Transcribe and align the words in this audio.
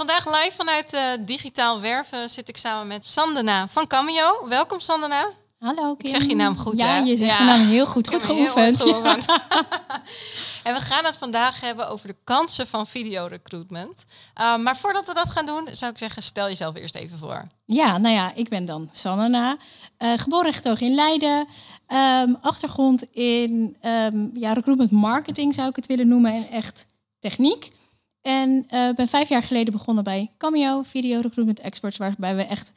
Vandaag 0.00 0.26
live 0.26 0.56
vanuit 0.56 0.94
uh, 0.94 1.00
Digitaal 1.20 1.80
Werven 1.80 2.30
zit 2.30 2.48
ik 2.48 2.56
samen 2.56 2.86
met 2.86 3.06
Sandena 3.06 3.68
van 3.68 3.86
Cameo. 3.86 4.48
Welkom 4.48 4.80
Sandena. 4.80 5.30
Hallo 5.58 5.94
Kim. 5.94 6.06
Ik 6.06 6.08
zeg 6.08 6.28
je 6.28 6.34
naam 6.34 6.56
goed 6.56 6.78
Ja, 6.78 6.86
hè? 6.86 6.98
je 6.98 7.16
zegt 7.16 7.30
ja. 7.30 7.38
je 7.38 7.44
naam 7.44 7.68
heel 7.68 7.86
goed. 7.86 8.08
Goed 8.08 8.22
geoefend. 8.22 8.82
en 10.66 10.74
we 10.74 10.80
gaan 10.80 11.04
het 11.04 11.16
vandaag 11.16 11.60
hebben 11.60 11.88
over 11.88 12.08
de 12.08 12.16
kansen 12.24 12.66
van 12.66 12.86
videorecruitment. 12.86 14.04
Uh, 14.40 14.56
maar 14.56 14.76
voordat 14.76 15.06
we 15.06 15.14
dat 15.14 15.30
gaan 15.30 15.46
doen, 15.46 15.68
zou 15.72 15.92
ik 15.92 15.98
zeggen, 15.98 16.22
stel 16.22 16.46
jezelf 16.46 16.76
eerst 16.76 16.94
even 16.94 17.18
voor. 17.18 17.46
Ja, 17.64 17.98
nou 17.98 18.14
ja, 18.14 18.32
ik 18.34 18.48
ben 18.48 18.64
dan 18.64 18.88
Sandena. 18.92 19.56
Uh, 19.98 20.12
geboren 20.16 20.46
en 20.46 20.54
getogen 20.54 20.86
in 20.86 20.94
Leiden. 20.94 21.46
Um, 21.88 22.36
achtergrond 22.40 23.02
in 23.12 23.76
um, 23.82 24.30
ja, 24.34 24.52
recruitment 24.52 24.90
marketing 24.90 25.54
zou 25.54 25.68
ik 25.68 25.76
het 25.76 25.86
willen 25.86 26.08
noemen. 26.08 26.32
En 26.32 26.48
echt 26.50 26.86
techniek. 27.18 27.78
En 28.22 28.66
uh, 28.70 28.94
ben 28.94 29.08
vijf 29.08 29.28
jaar 29.28 29.42
geleden 29.42 29.72
begonnen 29.72 30.04
bij 30.04 30.30
Cameo, 30.38 30.82
Video 30.82 31.20
Recruitment 31.20 31.60
Experts, 31.60 31.96
waarbij 31.96 32.36
we 32.36 32.42
echt 32.42 32.72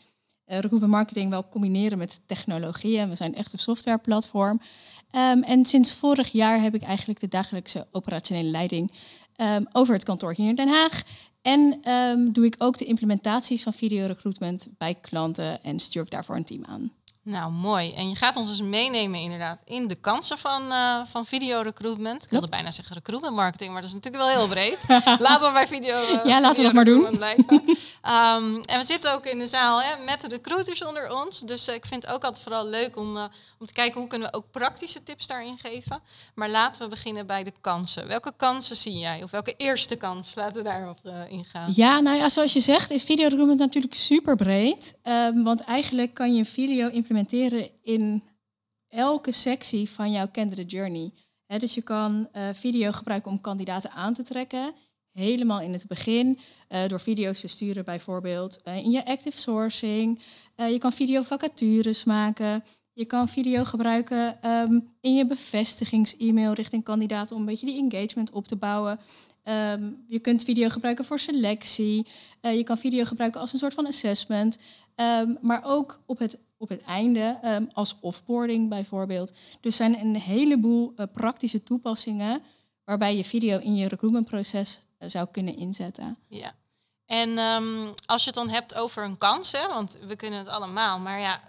uh, 0.48 0.60
recruitment 0.60 0.92
marketing 0.92 1.30
wel 1.30 1.48
combineren 1.50 1.98
met 1.98 2.22
technologie. 2.26 2.98
En 2.98 3.10
we 3.10 3.16
zijn 3.16 3.36
echt 3.36 3.54
een 3.54 3.60
softwareplatform. 3.60 4.62
Um, 5.12 5.44
en 5.44 5.66
sinds 5.66 5.94
vorig 5.94 6.32
jaar 6.32 6.62
heb 6.62 6.76
ik 6.76 6.82
eigenlijk 6.82 7.20
de 7.20 7.28
dagelijkse 7.28 7.88
operationele 7.92 8.50
leiding 8.50 8.92
um, 9.38 9.68
over 9.72 9.94
het 9.94 10.04
kantoor 10.04 10.34
hier 10.34 10.50
in 10.50 10.56
Den 10.56 10.68
Haag. 10.68 11.04
En 11.42 11.90
um, 11.92 12.34
doe 12.34 12.46
ik 12.46 12.56
ook 12.58 12.78
de 12.78 12.86
implementaties 12.86 13.64
van 13.64 13.74
video 13.74 14.06
recruitment 14.06 14.68
bij 14.78 14.96
klanten 15.02 15.64
en 15.64 15.80
stuur 15.80 16.04
ik 16.04 16.12
daarvoor 16.12 16.36
een 16.36 16.44
team 16.44 16.66
aan. 16.66 16.92
Nou, 17.26 17.52
mooi. 17.52 17.94
En 17.94 18.10
je 18.10 18.16
gaat 18.16 18.36
ons 18.36 18.50
dus 18.50 18.62
meenemen 18.62 19.20
inderdaad 19.20 19.62
in 19.66 19.88
de 19.88 19.96
kansen 19.96 20.38
van, 20.38 20.64
uh, 20.72 21.02
van 21.06 21.26
videorecruitment. 21.26 22.24
Ik 22.24 22.30
wilde 22.30 22.48
bijna 22.48 22.72
zeggen 22.72 22.96
recruitment 22.96 23.36
marketing, 23.36 23.72
maar 23.72 23.82
dat 23.82 23.90
is 23.90 23.96
natuurlijk 23.96 24.24
wel 24.24 24.34
heel 24.34 24.48
breed. 24.48 24.78
laten 25.28 25.48
we 25.48 25.54
bij 25.54 25.68
video 25.68 26.02
uh, 26.02 26.26
Ja, 26.26 26.42
laten 26.42 26.58
we 26.58 26.64
dat 26.64 26.74
maar 26.74 26.86
doen. 26.86 27.18
Blijven. 27.18 27.54
um, 27.54 28.62
en 28.72 28.80
we 28.80 28.84
zitten 28.86 29.14
ook 29.14 29.26
in 29.26 29.40
de 29.40 29.48
zaal 29.48 29.82
hè, 29.82 30.04
met 30.06 30.22
de 30.22 30.28
recruiters 30.28 30.84
onder 30.84 31.16
ons. 31.16 31.40
Dus 31.40 31.70
uh, 31.70 31.76
ik 31.76 31.86
vind 31.86 32.04
het 32.04 32.14
ook 32.14 32.24
altijd 32.24 32.44
vooral 32.44 32.66
leuk 32.66 32.98
om, 32.98 33.18
om 33.60 33.66
te 33.66 33.74
kijken 33.74 34.00
hoe 34.00 34.10
kunnen 34.10 34.32
we 34.32 34.38
ook 34.38 34.52
praktische 34.52 35.04
tips 35.04 35.28
daarin 35.28 35.58
geven. 35.58 36.02
Maar 36.36 36.50
laten 36.50 36.82
we 36.82 36.88
beginnen 36.88 37.26
bij 37.26 37.44
de 37.44 37.54
kansen. 37.62 38.08
Welke 38.08 38.34
kansen 38.38 38.76
zie 38.76 38.98
jij? 38.98 39.24
Of 39.24 39.32
welke 39.32 39.54
eerste 39.58 39.96
kans? 39.96 40.36
Laten 40.36 40.58
we 40.58 40.64
daarop 40.64 41.00
ingaan. 41.30 41.72
Ja, 41.76 42.00
nou 42.00 42.18
ja, 42.18 42.30
zoals 42.30 42.54
je 42.54 42.60
zegt 42.60 42.92
is 42.92 43.04
video 43.04 43.28
recruitment 43.28 43.60
natuurlijk 43.60 43.94
super 43.94 44.36
breed. 44.36 44.94
Um, 45.04 45.44
want 45.44 45.62
eigenlijk 45.62 46.14
kan 46.14 46.36
je 46.36 46.46
video 46.46 46.88
implementeren 46.88 47.12
implementeren 47.14 47.70
in 47.84 48.24
elke 48.90 49.32
sectie 49.32 49.90
van 49.90 50.12
jouw 50.12 50.28
candidate 50.32 50.76
journey. 50.76 51.12
Dus 51.58 51.74
je 51.74 51.82
kan 51.82 52.28
uh, 52.36 52.50
video 52.54 52.92
gebruiken 52.92 53.32
om 53.32 53.42
kandidaten 53.42 53.92
aan 53.92 54.14
te 54.14 54.24
trekken. 54.24 54.74
Helemaal 55.12 55.62
in 55.62 55.74
het 55.74 55.88
begin, 55.88 56.40
uh, 56.70 56.88
door 56.88 57.00
video's 57.00 57.40
te 57.40 57.48
sturen 57.48 57.86
bijvoorbeeld. 57.86 58.60
Uh, 58.66 58.78
in 58.78 58.92
je 58.92 59.06
active 59.06 59.40
sourcing. 59.40 60.22
je 60.56 60.78
kan 60.78 60.92
video 60.92 61.22
vacatures 61.22 62.04
maken. 62.04 62.64
Je 62.94 63.06
kan 63.06 63.30
video 63.30 63.64
gebruiken 63.64 64.50
um, 64.50 64.94
in 65.02 65.16
je 65.16 65.26
bevestigings-e-mail 65.26 66.54
richting 66.54 66.84
kandidaten 66.84 67.36
om 67.36 67.42
een 67.42 67.48
beetje 67.48 67.66
die 67.66 67.90
engagement 67.90 68.32
op 68.32 68.48
te 68.48 68.56
bouwen. 68.56 69.00
Um, 69.46 70.04
je 70.08 70.20
kunt 70.20 70.44
video 70.44 70.70
gebruiken 70.70 71.06
voor 71.06 71.20
selectie. 71.20 72.08
je 72.42 72.64
kan 72.64 72.78
video 72.78 73.04
gebruiken 73.04 73.42
als 73.42 73.54
een 73.54 73.60
soort 73.60 73.74
van 73.74 73.88
assessment. 73.88 74.58
Um, 74.96 75.38
maar 75.42 75.62
ook 75.64 76.00
op 76.06 76.20
het 76.20 76.38
op 76.64 76.70
het 76.70 76.82
einde, 76.82 77.40
um, 77.44 77.70
als 77.74 77.96
offboarding 78.02 78.70
bijvoorbeeld. 78.70 79.34
Dus 79.62 79.76
zijn 79.76 80.00
een 80.00 80.16
heleboel 80.16 80.94
uh, 80.98 81.06
praktische 81.14 81.64
toepassingen 81.64 82.42
waarbij 82.84 83.16
je 83.16 83.24
video 83.24 83.60
in 83.60 83.76
je 83.76 83.88
recruitmentproces 83.88 84.82
uh, 85.00 85.10
zou 85.10 85.28
kunnen 85.32 85.58
inzetten. 85.58 86.18
Ja. 86.28 86.54
En 87.06 87.38
als 88.06 88.24
je 88.24 88.30
het 88.30 88.36
dan 88.36 88.50
hebt 88.50 88.76
over 88.76 89.04
een 89.04 89.18
kans, 89.18 89.52
hè, 89.52 89.68
want 89.68 89.98
we 90.08 90.16
kunnen 90.16 90.40
het 90.40 90.48
allemaal, 90.48 91.00
maar 91.00 91.20
ja, 91.20 91.42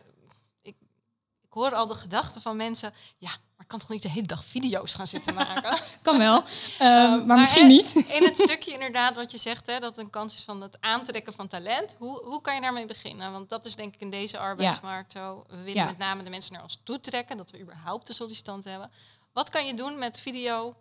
ik 1.54 1.60
hoor 1.60 1.74
al 1.74 1.86
de 1.86 1.94
gedachten 1.94 2.42
van 2.42 2.56
mensen, 2.56 2.92
ja, 3.18 3.28
maar 3.28 3.60
ik 3.60 3.68
kan 3.68 3.78
toch 3.78 3.88
niet 3.88 4.02
de 4.02 4.08
hele 4.08 4.26
dag 4.26 4.44
video's 4.44 4.94
gaan 4.94 5.06
zitten 5.06 5.34
maken? 5.44 5.78
kan 6.02 6.18
wel, 6.18 6.36
um, 6.36 6.44
maar, 6.80 7.26
maar, 7.26 7.38
misschien 7.38 7.66
niet. 7.66 7.94
in 7.94 8.24
het 8.24 8.36
stukje 8.46 8.72
inderdaad 8.72 9.14
wat 9.14 9.30
je 9.30 9.38
zegt, 9.38 9.66
hè, 9.66 9.78
dat 9.78 9.98
een 9.98 10.10
kans 10.10 10.34
is 10.34 10.42
van 10.42 10.60
het 10.60 10.76
aantrekken 10.80 11.32
van 11.32 11.48
talent. 11.48 11.94
Hoe, 11.98 12.24
hoe 12.24 12.40
kan 12.40 12.54
je 12.54 12.60
daarmee 12.60 12.86
beginnen? 12.86 13.32
Want 13.32 13.48
dat 13.48 13.64
is 13.64 13.76
denk 13.76 13.94
ik 13.94 14.00
in 14.00 14.10
deze 14.10 14.38
arbeidsmarkt 14.38 15.12
ja. 15.12 15.20
zo. 15.20 15.44
We 15.48 15.56
willen 15.56 15.74
ja. 15.74 15.84
met 15.84 15.98
name 15.98 16.22
de 16.22 16.30
mensen 16.30 16.52
naar 16.52 16.62
ons 16.62 16.80
toe 16.82 17.00
trekken, 17.00 17.36
dat 17.36 17.50
we 17.50 17.60
überhaupt 17.60 18.06
de 18.06 18.12
sollicitant 18.12 18.64
hebben. 18.64 18.90
Wat 19.32 19.50
kan 19.50 19.66
je 19.66 19.74
doen 19.74 19.98
met 19.98 20.20
video 20.20 20.74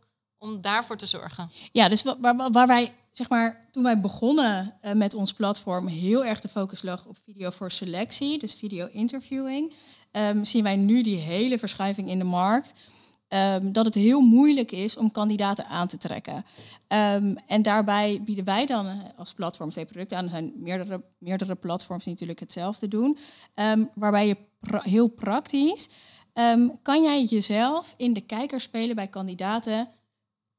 om 0.44 0.62
daarvoor 0.62 0.98
te 0.98 1.06
zorgen? 1.06 1.52
Ja, 1.72 1.90
dus 1.90 2.04
waar, 2.04 2.52
waar 2.52 2.68
wij, 2.68 2.94
zeg 3.12 3.30
maar, 3.30 3.68
toen 3.72 3.84
wij 3.84 4.00
begonnen 4.00 4.74
uh, 4.84 4.92
met 4.92 5.14
ons 5.14 5.34
platform, 5.34 5.88
heel 5.88 6.26
erg 6.26 6.42
de 6.42 6.48
focus 6.48 6.82
lag 6.82 7.06
op 7.06 7.18
video 7.26 7.50
voor 7.50 7.72
selectie, 7.72 8.40
dus 8.40 8.54
video 8.54 8.88
interviewing. 8.92 9.74
Um, 10.12 10.46
zien 10.46 10.64
wij 10.64 10.76
nu 10.76 11.02
die 11.02 11.18
hele 11.18 11.60
verschuiving 11.60 12.10
in 12.10 12.20
de 12.20 12.26
markt. 12.26 12.74
Um, 13.30 13.72
dat 13.72 13.86
het 13.86 13.94
heel 13.94 14.22
moeilijk 14.22 14.72
is 14.72 14.98
om 14.98 15.12
kandidaten 15.12 15.66
aan 15.66 15.88
te 15.88 15.98
trekken. 15.98 16.46
Um, 16.88 17.36
en 17.48 17.62
daarbij 17.62 18.22
bieden 18.26 18.46
wij 18.46 18.66
dan 18.66 19.02
als 19.18 19.34
platform 19.34 19.70
twee 19.70 19.86
producten 19.86 20.18
aan. 20.18 20.24
Er 20.24 20.30
zijn 20.30 20.54
meerdere, 20.56 21.02
meerdere 21.18 21.56
platforms 21.56 22.04
die 22.04 22.14
natuurlijk 22.14 22.40
hetzelfde 22.40 22.88
doen. 22.88 23.18
waarbij 23.94 24.28
je 24.28 24.38
heel 24.70 25.08
praktisch 25.08 25.90
kan 26.82 27.04
jij 27.04 27.24
jezelf 27.24 27.94
in 27.98 28.14
de 28.14 28.22
kijker 28.22 28.62
spelen 28.62 28.96
bij 28.96 29.08
kandidaten 29.08 29.88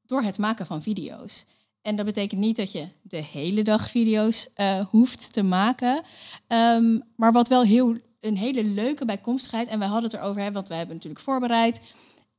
door 0.05 0.21
het 0.21 0.37
maken 0.37 0.65
van 0.65 0.81
video's. 0.81 1.45
En 1.81 1.95
dat 1.95 2.05
betekent 2.05 2.41
niet 2.41 2.55
dat 2.55 2.71
je 2.71 2.87
de 3.01 3.23
hele 3.23 3.61
dag 3.61 3.89
video's 3.89 4.47
uh, 4.57 4.85
hoeft 4.85 5.33
te 5.33 5.43
maken. 5.43 6.03
maar 7.15 7.31
wat 7.31 7.47
wel 7.47 7.63
heel 7.63 7.97
een 8.19 8.37
hele 8.37 8.63
leuke 8.63 9.05
bijkomstigheid. 9.05 9.67
En 9.67 9.79
wij 9.79 9.87
hadden 9.87 10.11
het 10.11 10.19
erover, 10.19 10.41
hè, 10.41 10.51
want 10.51 10.67
wij 10.67 10.77
hebben 10.77 10.95
natuurlijk 10.95 11.23
voorbereid. 11.23 11.79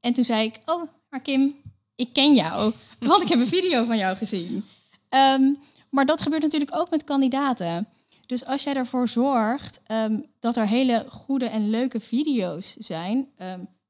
En 0.01 0.13
toen 0.13 0.25
zei 0.25 0.47
ik, 0.47 0.61
oh, 0.65 0.89
maar 1.11 1.21
Kim, 1.21 1.55
ik 1.95 2.13
ken 2.13 2.35
jou, 2.35 2.73
want 3.01 3.23
ik 3.23 3.29
heb 3.29 3.39
een 3.39 3.47
video 3.47 3.85
van 3.85 3.97
jou 3.97 4.17
gezien. 4.17 4.65
Um, 5.11 5.59
maar 5.91 6.07
dat 6.07 6.21
gebeurt 6.21 6.43
natuurlijk 6.43 6.77
ook 6.77 6.91
met 6.91 7.05
kandidaten. 7.05 7.89
Dus 8.27 8.45
als 8.45 8.63
jij 8.63 8.75
ervoor 8.75 9.09
zorgt 9.09 9.81
um, 9.89 10.27
dat 10.41 10.57
er 10.57 10.67
hele 10.67 11.07
goede 11.09 11.47
en 11.47 11.71
leuke 11.71 12.01
video's 12.01 12.77
zijn 12.77 13.29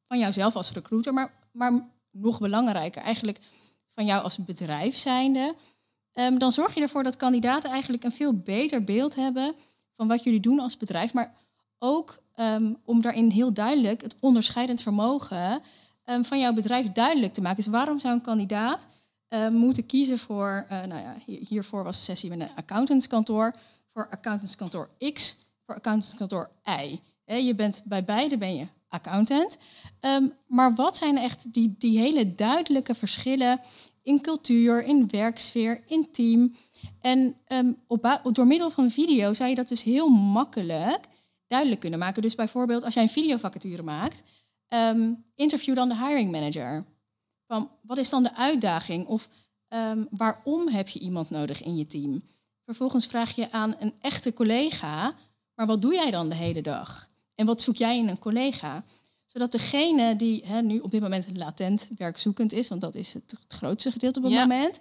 van 0.08 0.18
jouzelf 0.18 0.56
als 0.56 0.72
recruiter, 0.72 1.12
maar, 1.14 1.32
maar 1.52 1.88
nog 2.10 2.38
belangrijker, 2.38 3.02
eigenlijk 3.02 3.38
van 3.96 4.04
jou 4.04 4.22
als 4.22 4.44
bedrijf 4.44 4.96
zijnde, 4.96 5.54
dan 6.12 6.52
zorg 6.52 6.74
je 6.74 6.80
ervoor 6.80 7.02
dat 7.02 7.16
kandidaten 7.16 7.70
eigenlijk 7.70 8.04
een 8.04 8.12
veel 8.12 8.34
beter 8.34 8.84
beeld 8.84 9.14
hebben 9.14 9.54
van 9.96 10.08
wat 10.08 10.22
jullie 10.22 10.40
doen 10.40 10.60
als 10.60 10.76
bedrijf, 10.76 11.12
maar 11.12 11.34
ook 11.78 12.18
um, 12.36 12.76
om 12.84 13.00
daarin 13.00 13.30
heel 13.30 13.52
duidelijk 13.52 14.02
het 14.02 14.16
onderscheidend 14.20 14.82
vermogen 14.82 15.62
um, 16.04 16.24
van 16.24 16.38
jouw 16.38 16.52
bedrijf 16.52 16.92
duidelijk 16.92 17.32
te 17.32 17.40
maken. 17.40 17.62
Dus 17.62 17.72
waarom 17.72 17.98
zou 17.98 18.14
een 18.14 18.20
kandidaat 18.20 18.86
moeten 19.50 19.86
kiezen 19.86 20.18
voor, 20.18 20.66
uh, 20.70 20.82
nou 20.82 21.00
ja, 21.00 21.16
hiervoor 21.26 21.84
was 21.84 21.96
een 21.96 22.02
sessie 22.02 22.30
met 22.30 22.40
een 22.40 22.56
accountantskantoor, 22.56 23.54
voor 23.92 24.08
accountantskantoor 24.10 24.88
X, 25.12 25.36
voor 25.64 25.74
accountantskantoor 25.74 26.50
Y. 26.64 27.00
He, 27.24 27.34
je 27.34 27.54
bent 27.54 27.82
bij 27.84 28.04
beide 28.04 28.38
ben 28.38 28.56
je 28.56 28.66
accountant. 28.88 29.58
Um, 30.00 30.32
maar 30.46 30.74
wat 30.74 30.96
zijn 30.96 31.18
echt 31.18 31.52
die, 31.52 31.74
die 31.78 31.98
hele 31.98 32.34
duidelijke 32.34 32.94
verschillen 32.94 33.60
in 34.02 34.20
cultuur, 34.20 34.84
in 34.84 35.08
werksfeer, 35.10 35.82
in 35.86 36.10
team? 36.10 36.56
En 37.00 37.36
um, 37.48 37.76
op, 37.86 38.20
door 38.32 38.46
middel 38.46 38.70
van 38.70 38.90
video 38.90 39.34
zou 39.34 39.48
je 39.48 39.54
dat 39.54 39.68
dus 39.68 39.82
heel 39.82 40.08
makkelijk 40.08 41.08
duidelijk 41.46 41.80
kunnen 41.80 41.98
maken. 41.98 42.22
Dus 42.22 42.34
bijvoorbeeld 42.34 42.84
als 42.84 42.94
jij 42.94 43.02
een 43.02 43.08
videovacature 43.08 43.82
maakt, 43.82 44.22
um, 44.68 45.24
interview 45.34 45.74
dan 45.74 45.88
de 45.88 45.96
hiring 45.96 46.30
manager. 46.30 46.84
Van, 47.46 47.70
wat 47.82 47.98
is 47.98 48.08
dan 48.08 48.22
de 48.22 48.34
uitdaging? 48.34 49.06
Of 49.06 49.28
waarom 50.10 50.68
heb 50.68 50.88
je 50.88 50.98
iemand 50.98 51.30
nodig 51.30 51.62
in 51.62 51.76
je 51.76 51.86
team? 51.86 52.22
Vervolgens 52.64 53.06
vraag 53.06 53.34
je 53.34 53.52
aan 53.52 53.76
een 53.78 53.94
echte 54.00 54.32
collega, 54.32 55.14
maar 55.54 55.66
wat 55.66 55.82
doe 55.82 55.94
jij 55.94 56.10
dan 56.10 56.28
de 56.28 56.34
hele 56.34 56.62
dag? 56.62 57.08
En 57.36 57.46
wat 57.46 57.62
zoek 57.62 57.76
jij 57.76 57.98
in 57.98 58.08
een 58.08 58.18
collega? 58.18 58.84
Zodat 59.26 59.52
degene 59.52 60.16
die 60.16 60.46
hè, 60.46 60.62
nu 60.62 60.78
op 60.78 60.90
dit 60.90 61.00
moment 61.00 61.36
latent 61.36 61.88
werkzoekend 61.96 62.52
is, 62.52 62.68
want 62.68 62.80
dat 62.80 62.94
is 62.94 63.12
het, 63.12 63.30
het 63.30 63.52
grootste 63.52 63.90
gedeelte 63.90 64.18
op 64.18 64.24
het 64.24 64.34
ja. 64.34 64.40
moment, 64.40 64.80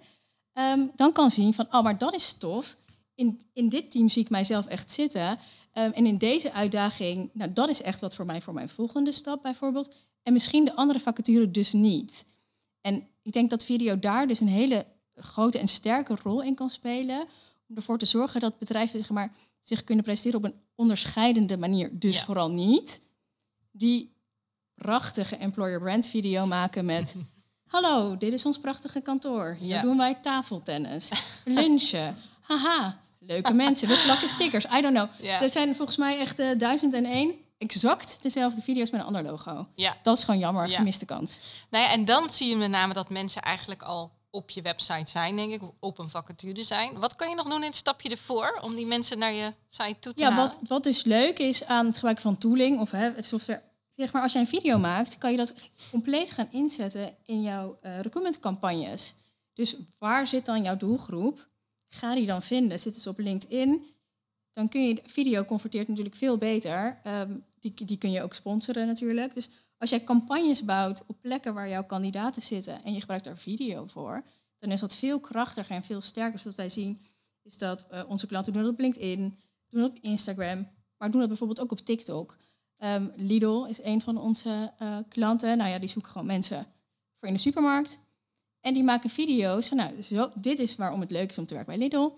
ehm, 0.53 0.85
dan 0.95 1.11
kan 1.11 1.31
zien 1.31 1.53
van, 1.53 1.67
oh, 1.71 1.83
maar 1.83 1.97
dat 1.97 2.13
is 2.13 2.33
tof. 2.33 2.77
In, 3.15 3.41
in 3.53 3.69
dit 3.69 3.91
team 3.91 4.09
zie 4.09 4.21
ik 4.21 4.29
mijzelf 4.29 4.65
echt 4.65 4.91
zitten. 4.91 5.39
Ehm, 5.71 5.91
en 5.91 6.05
in 6.05 6.17
deze 6.17 6.53
uitdaging, 6.53 7.29
nou, 7.33 7.53
dat 7.53 7.69
is 7.69 7.81
echt 7.81 8.01
wat 8.01 8.15
voor 8.15 8.25
mij 8.25 8.41
voor 8.41 8.53
mijn 8.53 8.69
volgende 8.69 9.11
stap 9.11 9.41
bijvoorbeeld. 9.41 9.93
En 10.23 10.33
misschien 10.33 10.65
de 10.65 10.75
andere 10.75 10.99
vacature 10.99 11.51
dus 11.51 11.73
niet. 11.73 12.25
En 12.81 13.07
ik 13.21 13.31
denk 13.31 13.49
dat 13.49 13.65
video 13.65 13.99
daar 13.99 14.27
dus 14.27 14.39
een 14.39 14.47
hele 14.47 14.85
grote 15.15 15.59
en 15.59 15.67
sterke 15.67 16.15
rol 16.23 16.41
in 16.41 16.55
kan 16.55 16.69
spelen. 16.69 17.27
Om 17.67 17.75
ervoor 17.75 17.97
te 17.97 18.05
zorgen 18.05 18.39
dat 18.39 18.59
bedrijven 18.59 18.99
zeg 18.99 19.09
maar, 19.09 19.33
zich 19.67 19.83
kunnen 19.83 20.03
presteren 20.03 20.37
op 20.37 20.43
een 20.45 20.61
onderscheidende 20.75 21.57
manier. 21.57 21.89
Dus 21.91 22.21
vooral 22.21 22.51
niet 22.51 23.01
die 23.71 24.13
prachtige 24.75 25.35
employer 25.37 25.79
brand 25.79 26.07
video 26.07 26.45
maken 26.45 26.85
met... 26.85 27.15
Hallo, 27.67 28.17
dit 28.17 28.33
is 28.33 28.45
ons 28.45 28.59
prachtige 28.59 29.01
kantoor. 29.01 29.57
Hier 29.59 29.81
doen 29.81 29.97
wij 29.97 30.15
tafeltennis, 30.21 31.11
lunchen. 31.45 32.15
Haha, 32.41 32.99
leuke 33.19 33.53
mensen. 33.63 33.87
We 33.87 34.01
plakken 34.03 34.29
stickers. 34.29 34.65
I 34.65 34.81
don't 34.81 34.95
know. 34.95 35.09
Ja. 35.21 35.41
Er 35.41 35.49
zijn 35.49 35.75
volgens 35.75 35.97
mij 35.97 36.19
echt 36.19 36.39
uh, 36.39 36.57
duizend 36.57 36.93
en 36.93 37.05
één 37.05 37.33
exact 37.57 38.17
dezelfde 38.21 38.61
video's 38.61 38.91
met 38.91 39.01
een 39.01 39.07
ander 39.07 39.23
logo. 39.23 39.65
Ja. 39.75 39.97
Dat 40.01 40.17
is 40.17 40.23
gewoon 40.23 40.39
jammer, 40.39 40.69
ja. 40.69 40.75
gemiste 40.75 41.05
kans. 41.05 41.39
Nou 41.69 41.83
ja, 41.83 41.91
en 41.91 42.05
dan 42.05 42.29
zie 42.29 42.49
je 42.49 42.55
met 42.55 42.69
name 42.69 42.93
dat 42.93 43.09
mensen 43.09 43.41
eigenlijk 43.41 43.83
al 43.83 44.11
op 44.35 44.49
je 44.49 44.61
website 44.61 45.11
zijn, 45.11 45.35
denk 45.35 45.51
ik, 45.53 45.61
op 45.79 45.99
een 45.99 46.09
vacature 46.09 46.63
zijn. 46.63 46.99
Wat 46.99 47.15
kan 47.15 47.29
je 47.29 47.35
nog 47.35 47.47
doen 47.47 47.61
in 47.61 47.67
het 47.67 47.75
stapje 47.75 48.09
ervoor 48.09 48.59
om 48.61 48.75
die 48.75 48.85
mensen 48.85 49.17
naar 49.17 49.33
je 49.33 49.53
site 49.67 49.99
toe 49.99 50.13
te 50.13 50.23
ja, 50.23 50.31
halen? 50.31 50.49
Wat, 50.49 50.59
wat 50.67 50.83
dus 50.83 51.03
leuk 51.03 51.39
is 51.39 51.65
aan 51.65 51.85
het 51.85 51.95
gebruiken 51.95 52.23
van 52.23 52.37
tooling 52.37 52.79
of 52.79 52.91
hè, 52.91 53.21
software, 53.21 53.61
zeg 53.91 54.11
maar 54.11 54.21
als 54.21 54.33
je 54.33 54.39
een 54.39 54.47
video 54.47 54.77
maakt, 54.77 55.17
kan 55.17 55.31
je 55.31 55.37
dat 55.37 55.53
compleet 55.91 56.31
gaan 56.31 56.47
inzetten 56.51 57.15
in 57.23 57.41
jouw 57.41 57.77
uh, 57.83 57.99
recruitmentcampagnes. 57.99 59.15
Dus 59.53 59.75
waar 59.99 60.27
zit 60.27 60.45
dan 60.45 60.63
jouw 60.63 60.77
doelgroep? 60.77 61.47
Ga 61.87 62.15
die 62.15 62.25
dan 62.25 62.41
vinden. 62.41 62.79
Zitten 62.79 63.01
ze 63.01 63.09
op 63.09 63.19
LinkedIn? 63.19 63.85
Dan 64.53 64.69
kun 64.69 64.87
je 64.87 65.01
video 65.05 65.45
converteert 65.45 65.87
natuurlijk 65.87 66.15
veel 66.15 66.37
beter. 66.37 67.01
Um, 67.07 67.45
die, 67.59 67.85
die 67.85 67.97
kun 67.97 68.11
je 68.11 68.23
ook 68.23 68.33
sponsoren 68.33 68.87
natuurlijk. 68.87 69.33
Dus 69.33 69.49
als 69.77 69.89
jij 69.89 70.03
campagnes 70.03 70.65
bouwt 70.65 71.03
op 71.07 71.21
plekken 71.21 71.53
waar 71.53 71.69
jouw 71.69 71.85
kandidaten 71.85 72.41
zitten 72.41 72.83
en 72.83 72.93
je 72.93 72.99
gebruikt 72.99 73.25
daar 73.25 73.37
video 73.37 73.85
voor, 73.87 74.23
dan 74.59 74.71
is 74.71 74.79
dat 74.79 74.95
veel 74.95 75.19
krachtiger 75.19 75.75
en 75.75 75.83
veel 75.83 76.01
sterker. 76.01 76.33
Dus 76.33 76.43
wat 76.43 76.55
wij 76.55 76.69
zien 76.69 76.99
is 77.43 77.57
dat 77.57 77.85
uh, 77.91 78.03
onze 78.07 78.27
klanten 78.27 78.53
doen 78.53 78.61
dat 78.63 78.71
op 78.71 78.79
LinkedIn, 78.79 79.39
doen 79.69 79.81
dat 79.81 79.89
op 79.89 79.97
Instagram, 80.01 80.67
maar 80.97 81.11
doen 81.11 81.19
dat 81.19 81.29
bijvoorbeeld 81.29 81.61
ook 81.61 81.71
op 81.71 81.79
TikTok. 81.79 82.37
Um, 82.77 83.11
Lidl 83.15 83.63
is 83.63 83.83
een 83.83 84.01
van 84.01 84.17
onze 84.17 84.73
uh, 84.81 84.97
klanten. 85.09 85.57
Nou 85.57 85.69
ja, 85.69 85.79
die 85.79 85.89
zoeken 85.89 86.11
gewoon 86.11 86.27
mensen 86.27 86.67
voor 87.19 87.27
in 87.27 87.33
de 87.33 87.39
supermarkt. 87.39 87.99
En 88.61 88.73
die 88.73 88.83
maken 88.83 89.09
video's 89.09 89.67
van, 89.67 89.77
nou, 89.77 90.01
zo, 90.01 90.31
dit 90.35 90.59
is 90.59 90.75
waarom 90.75 90.99
het 90.99 91.11
leuk 91.11 91.29
is 91.29 91.37
om 91.37 91.45
te 91.45 91.53
werken 91.53 91.77
bij 91.77 91.87
Lidl. 91.87 92.09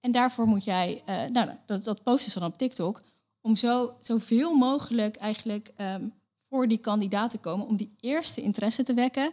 En 0.00 0.12
daarvoor 0.12 0.46
moet 0.46 0.64
jij, 0.64 1.02
uh, 1.06 1.24
nou, 1.30 1.50
dat, 1.66 1.84
dat 1.84 2.02
posten 2.02 2.32
ze 2.32 2.38
dan 2.38 2.48
op 2.48 2.58
TikTok, 2.58 3.02
om 3.40 3.56
zo, 3.56 3.96
zoveel 4.00 4.54
mogelijk 4.54 5.16
eigenlijk 5.16 5.72
um, 5.78 6.12
voor 6.52 6.68
die 6.68 6.78
kandidaat 6.78 7.30
te 7.30 7.38
komen, 7.38 7.66
om 7.66 7.76
die 7.76 7.94
eerste 8.00 8.42
interesse 8.42 8.82
te 8.82 8.94
wekken. 8.94 9.32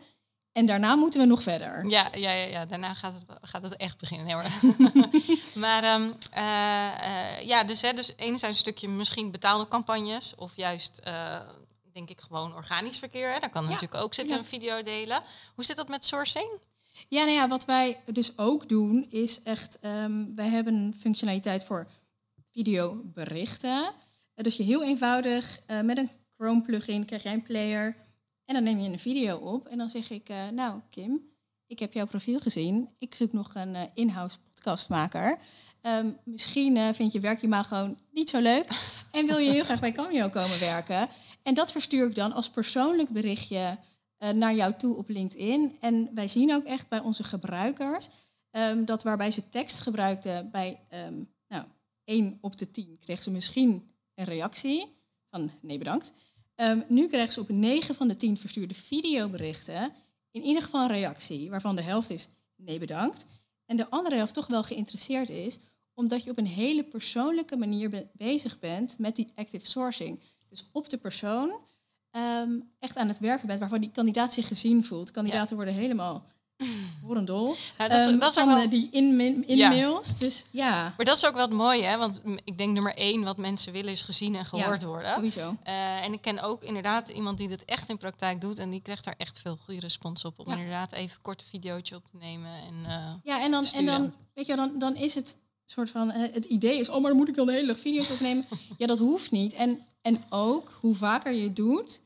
En 0.52 0.66
daarna 0.66 0.96
moeten 0.96 1.20
we 1.20 1.26
nog 1.26 1.44
verder. 1.44 1.90
Ja, 1.90 2.10
ja, 2.12 2.32
ja, 2.32 2.46
ja. 2.46 2.66
daarna 2.66 2.94
gaat 2.94 3.14
het, 3.14 3.38
gaat 3.42 3.62
het 3.62 3.76
echt 3.76 3.98
beginnen. 3.98 4.26
Nee, 4.26 5.42
maar 5.64 5.96
um, 5.96 6.14
uh, 6.34 7.48
ja, 7.48 7.64
dus, 7.64 7.82
hè, 7.82 7.94
dus 7.94 8.14
enerzijds 8.16 8.56
een 8.56 8.62
stukje 8.64 8.88
misschien 8.88 9.32
betaalde 9.32 9.68
campagnes 9.68 10.36
of 10.36 10.56
juist 10.56 11.02
uh, 11.08 11.40
denk 11.94 12.10
ik 12.10 12.22
gewoon 12.22 12.56
organisch 12.56 13.00
verkeer. 13.00 13.34
Hè. 13.34 13.40
Daar 13.40 13.50
kan 13.50 13.64
natuurlijk 13.64 14.04
ook 14.04 14.14
zitten, 14.14 14.38
een 14.38 14.46
video 14.46 14.84
delen. 14.84 15.22
Hoe 15.56 15.66
zit 15.66 15.76
dat 15.76 15.88
met 15.88 16.06
sourcing? 16.06 16.50
Ja, 17.08 17.24
nou 17.24 17.36
ja, 17.36 17.48
wat 17.48 17.66
wij 17.66 18.02
dus 18.06 18.38
ook 18.38 18.70
doen 18.70 19.08
is 19.10 19.44
echt, 19.44 19.78
um, 19.82 20.36
wij 20.36 20.48
hebben 20.48 20.74
een 20.74 20.96
functionaliteit 21.00 21.64
voor 21.64 21.88
videoberichten. 22.52 23.92
dus 24.36 24.58
je 24.58 24.64
heel 24.64 24.84
eenvoudig 24.84 25.60
uh, 25.68 25.82
met 25.82 25.98
een 25.98 26.10
Chrome 26.40 26.62
plugin 26.62 27.06
krijg 27.06 27.24
jij 27.24 27.34
een 27.34 27.44
player 27.44 27.96
en 28.46 28.54
dan 28.54 28.64
neem 28.64 28.80
je 28.80 28.90
een 28.90 29.00
video 29.00 29.38
op 29.38 29.68
en 29.68 29.78
dan 29.78 29.90
zeg 29.90 30.10
ik, 30.10 30.30
uh, 30.30 30.48
nou 30.48 30.82
Kim, 30.90 31.22
ik 31.68 31.80
heb 31.80 31.94
jouw 31.94 32.06
profiel 32.06 32.40
gezien. 32.40 32.90
Ik 32.98 33.16
zoek 33.16 33.34
nog 33.34 33.56
een 33.56 33.76
uh, 33.76 33.82
in-house 33.94 34.38
podcastmaker. 34.54 35.40
Um, 35.82 36.18
misschien 36.24 36.76
uh, 36.76 36.94
vind 36.94 37.12
je 37.12 37.20
werkimago 37.20 37.96
niet 38.12 38.30
zo 38.30 38.40
leuk 38.40 38.68
en 39.12 39.26
wil 39.26 39.38
je 39.38 39.52
heel 39.52 39.64
graag 39.64 39.80
bij 39.80 39.92
Cameo 39.92 40.30
komen 40.30 40.60
werken. 40.60 41.08
En 41.44 41.54
dat 41.54 41.72
verstuur 41.72 42.08
ik 42.08 42.16
dan 42.16 42.34
als 42.34 42.50
persoonlijk 42.50 43.10
berichtje 43.10 43.78
naar 44.36 44.56
jou 44.56 44.74
toe 44.78 44.98
op 44.98 45.10
LinkedIn. 45.10 45.78
En 45.80 46.10
wij 46.14 46.28
zien 46.28 46.54
ook 46.54 46.64
echt 46.64 46.90
bij 46.90 47.00
onze 47.00 47.24
gebruikers 47.24 48.10
um, 48.52 48.86
dat 48.86 49.04
waarbij 49.04 49.32
ze 49.32 49.50
tekst 49.50 49.82
gebruikten 49.82 50.52
bij 50.52 50.80
um, 51.08 51.30
nou, 51.48 51.66
1 52.04 52.38
op 52.42 52.58
de 52.58 52.72
10 52.72 52.98
kreeg 53.00 53.24
ze 53.24 53.32
misschien 53.32 53.92
een 54.14 54.26
reactie 54.26 54.98
van 55.30 55.52
nee 55.62 55.78
bedankt. 55.78 56.14
Um, 56.62 56.84
nu 56.88 57.08
krijgen 57.08 57.34
ze 57.34 57.40
op 57.40 57.50
9 57.50 57.96
van 57.96 58.08
de 58.08 58.16
10 58.16 58.38
verstuurde 58.38 58.74
videoberichten 58.74 59.94
in 60.32 60.42
ieder 60.42 60.64
geval 60.64 60.82
een 60.82 60.88
reactie, 60.88 61.50
waarvan 61.50 61.76
de 61.76 61.82
helft 61.82 62.10
is 62.10 62.30
nee 62.56 62.80
bedankt. 62.80 63.26
En 63.66 63.78
de 63.78 63.90
andere 63.90 64.16
helft 64.16 64.34
toch 64.34 64.48
wel 64.48 64.64
geïnteresseerd 64.64 65.30
is, 65.30 65.60
omdat 65.94 66.24
je 66.24 66.32
op 66.32 66.38
een 66.38 66.48
hele 66.48 66.84
persoonlijke 66.84 67.56
manier 67.56 67.90
be 67.90 68.08
bezig 68.14 68.60
bent 68.60 68.98
met 68.98 69.16
die 69.16 69.32
active 69.36 69.66
sourcing. 69.66 70.20
Dus 70.50 70.70
op 70.72 70.90
de 70.90 70.98
persoon 70.98 71.52
um, 72.12 72.72
echt 72.80 72.98
aan 72.98 73.08
het 73.08 73.20
werven 73.20 73.48
bent, 73.48 73.60
waarvan 73.60 73.82
die 73.82 73.92
kandidaat 73.92 74.34
zich 74.34 74.48
gezien 74.48 74.84
voelt. 74.84 75.12
Kandidaten 75.12 75.56
worden 75.56 75.74
helemaal 75.74 76.28
Horendol. 77.06 77.56
Ja, 77.78 77.88
dat, 77.88 78.08
um, 78.08 78.20
dat 78.20 78.32
is 78.32 78.44
ook 78.44 78.46
wel... 78.46 78.70
die 78.70 78.90
in-mails. 78.92 80.10
In 80.14 80.20
dus 80.20 80.46
ja. 80.52 80.94
Maar 80.98 81.06
dat 81.06 81.18
is 81.18 81.26
ook 81.26 81.34
wel 81.34 81.46
het 81.46 81.54
mooie, 81.54 81.84
hè? 81.84 81.98
want 81.98 82.22
ik 82.44 82.58
denk 82.58 82.74
nummer 82.74 82.94
één 82.96 83.24
wat 83.24 83.38
mensen 83.38 83.74
willen 83.74 83.92
is 83.92 84.02
gezien 84.02 84.36
en 84.36 84.46
gehoord 84.46 84.82
ja, 84.82 84.88
worden. 84.88 85.12
Sowieso. 85.12 85.58
Uh, 85.68 86.04
en 86.04 86.14
ik 86.14 86.22
ken 86.22 86.42
ook 86.42 86.64
inderdaad 86.64 87.08
iemand 87.08 87.38
die 87.38 87.48
dit 87.48 87.66
echt 87.66 87.90
in 87.90 87.98
praktijk 87.98 88.42
doet 88.42 88.60
en 88.60 88.70
die 88.70 88.82
krijgt 88.82 89.04
daar 89.04 89.16
echt 89.18 89.40
veel 89.40 89.58
goede 89.58 89.80
respons 89.80 90.26
op. 90.26 90.40
Om 90.40 90.52
inderdaad 90.52 90.92
even 90.92 91.16
een 91.16 91.22
korte 91.22 91.46
videootje 91.46 91.96
op 91.96 92.06
te 92.06 92.18
nemen. 92.18 92.52
En, 92.52 92.74
uh, 92.88 93.14
ja, 93.24 93.42
en 93.42 93.52
dan, 93.52 93.66
en 93.66 93.86
dan, 93.86 94.14
weet 94.34 94.46
je, 94.46 94.56
dan, 94.56 94.72
dan 94.78 94.96
is 94.96 95.16
het 95.16 95.38
soort 95.66 95.90
van, 95.90 96.12
uh, 96.12 96.34
het 96.34 96.46
idee 96.46 96.80
is, 96.80 96.90
oh, 96.90 97.02
maar 97.02 97.10
dan 97.10 97.20
moet 97.20 97.28
ik 97.28 97.36
dan 97.36 97.46
de 97.46 97.54
hele 97.54 97.68
dag 97.68 97.80
video's 97.80 98.10
opnemen. 98.10 98.46
ja, 98.78 98.88
dat 98.88 99.00
hoeft 99.00 99.32
niet. 99.32 99.54
En, 99.54 99.80
en 100.02 100.24
ook, 100.30 100.78
hoe 100.82 100.96
vaker 100.96 101.34
je 101.34 101.44
het 101.44 101.56
doet, 101.56 102.02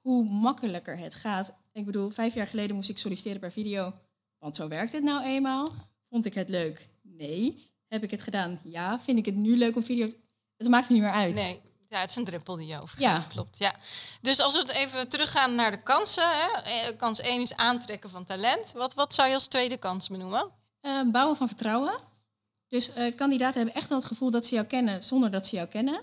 hoe 0.00 0.24
makkelijker 0.24 0.98
het 0.98 1.14
gaat. 1.14 1.52
Ik 1.72 1.86
bedoel, 1.86 2.10
vijf 2.10 2.34
jaar 2.34 2.46
geleden 2.46 2.76
moest 2.76 2.88
ik 2.88 2.98
solliciteren 2.98 3.40
per 3.40 3.52
video. 3.52 3.94
Want 4.38 4.56
zo 4.56 4.68
werkt 4.68 4.92
het 4.92 5.02
nou 5.02 5.24
eenmaal. 5.24 5.68
Vond 6.08 6.26
ik 6.26 6.34
het 6.34 6.48
leuk? 6.48 6.88
Nee. 7.02 7.70
Heb 7.88 8.02
ik 8.02 8.10
het 8.10 8.22
gedaan? 8.22 8.60
Ja. 8.64 9.00
Vind 9.00 9.18
ik 9.18 9.24
het 9.24 9.34
nu 9.34 9.56
leuk 9.56 9.76
om 9.76 9.84
video... 9.84 10.08
Het 10.56 10.68
maakt 10.68 10.88
me 10.88 10.94
niet 10.94 11.02
meer 11.02 11.12
uit. 11.12 11.34
Nee. 11.34 11.60
Ja, 11.88 12.00
het 12.00 12.10
is 12.10 12.16
een 12.16 12.24
druppel 12.24 12.56
die 12.56 12.66
je 12.66 12.80
over 12.80 13.00
ja. 13.00 13.18
klopt. 13.28 13.58
Ja. 13.58 13.74
Dus 14.20 14.40
als 14.40 14.62
we 14.62 14.72
even 14.72 15.08
teruggaan 15.08 15.54
naar 15.54 15.70
de 15.70 15.82
kansen. 15.82 16.24
Hè. 16.26 16.60
Eh, 16.62 16.96
kans 16.96 17.20
1 17.20 17.40
is 17.40 17.56
aantrekken 17.56 18.10
van 18.10 18.24
talent. 18.24 18.72
Wat, 18.72 18.94
wat 18.94 19.14
zou 19.14 19.28
je 19.28 19.34
als 19.34 19.46
tweede 19.46 19.76
kans 19.76 20.08
benoemen? 20.08 20.50
Uh, 20.82 21.02
bouwen 21.10 21.36
van 21.36 21.46
vertrouwen. 21.46 21.94
Dus 22.68 22.96
uh, 22.96 23.14
kandidaten 23.14 23.56
hebben 23.56 23.74
echt 23.74 23.88
wel 23.88 23.98
het 23.98 24.06
gevoel 24.06 24.30
dat 24.30 24.46
ze 24.46 24.54
jou 24.54 24.66
kennen 24.66 25.02
zonder 25.02 25.30
dat 25.30 25.46
ze 25.46 25.56
jou 25.56 25.68
kennen. 25.68 26.00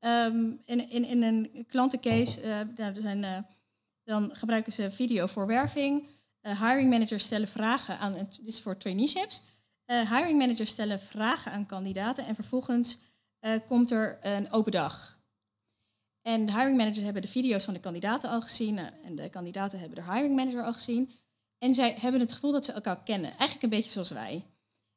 Um, 0.00 0.62
in, 0.64 0.90
in, 0.90 1.04
in 1.04 1.22
een 1.22 1.64
klantencase, 1.68 2.42
uh, 2.42 2.60
daar 2.74 2.94
zijn 2.94 3.46
dan 4.08 4.36
gebruiken 4.36 4.72
ze 4.72 4.90
video 4.90 5.26
voor 5.26 5.46
werving. 5.46 6.06
Uh, 6.42 6.62
hiring 6.62 6.90
managers 6.90 7.24
stellen 7.24 7.48
vragen 7.48 7.98
aan, 7.98 8.14
dit 8.14 8.40
is 8.44 8.60
voor 8.60 8.76
traineeships. 8.76 9.42
Uh, 9.86 10.16
hiring 10.16 10.38
managers 10.38 10.70
stellen 10.70 11.00
vragen 11.00 11.52
aan 11.52 11.66
kandidaten 11.66 12.26
en 12.26 12.34
vervolgens 12.34 12.98
uh, 13.40 13.52
komt 13.66 13.90
er 13.90 14.18
een 14.20 14.52
open 14.52 14.72
dag. 14.72 15.18
En 16.22 16.46
de 16.46 16.52
hiring 16.52 16.76
managers 16.76 17.04
hebben 17.04 17.22
de 17.22 17.28
video's 17.28 17.64
van 17.64 17.74
de 17.74 17.80
kandidaten 17.80 18.30
al 18.30 18.40
gezien 18.40 18.78
en 18.78 19.16
de 19.16 19.28
kandidaten 19.28 19.78
hebben 19.78 20.04
de 20.04 20.12
hiring 20.12 20.36
manager 20.36 20.64
al 20.64 20.72
gezien. 20.72 21.12
En 21.58 21.74
zij 21.74 21.96
hebben 22.00 22.20
het 22.20 22.32
gevoel 22.32 22.52
dat 22.52 22.64
ze 22.64 22.72
elkaar 22.72 23.02
kennen, 23.02 23.30
eigenlijk 23.30 23.62
een 23.62 23.68
beetje 23.68 23.90
zoals 23.90 24.10
wij. 24.10 24.44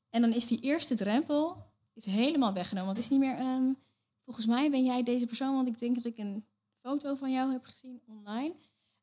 En 0.10 0.22
dan 0.22 0.34
is 0.34 0.48
die 0.48 0.60
eerste 0.60 0.96
drempel 0.96 1.72
is 1.94 2.06
helemaal 2.06 2.54
weggenomen, 2.54 2.94
want 2.94 2.98
het 2.98 3.06
is 3.06 3.18
niet 3.18 3.28
meer, 3.28 3.40
um, 3.40 3.78
volgens 4.24 4.46
mij 4.46 4.70
ben 4.70 4.86
jij 4.86 5.04
deze 5.04 5.26
persoon, 5.26 5.56
want 5.56 5.68
ik 5.68 5.80
denk 5.80 5.96
dat 5.96 6.06
ik 6.06 6.18
een 6.18 6.46
foto 6.82 7.16
van 7.16 7.32
jou 7.32 7.52
heb 7.52 7.64
gezien 7.64 8.02
online. 8.08 8.54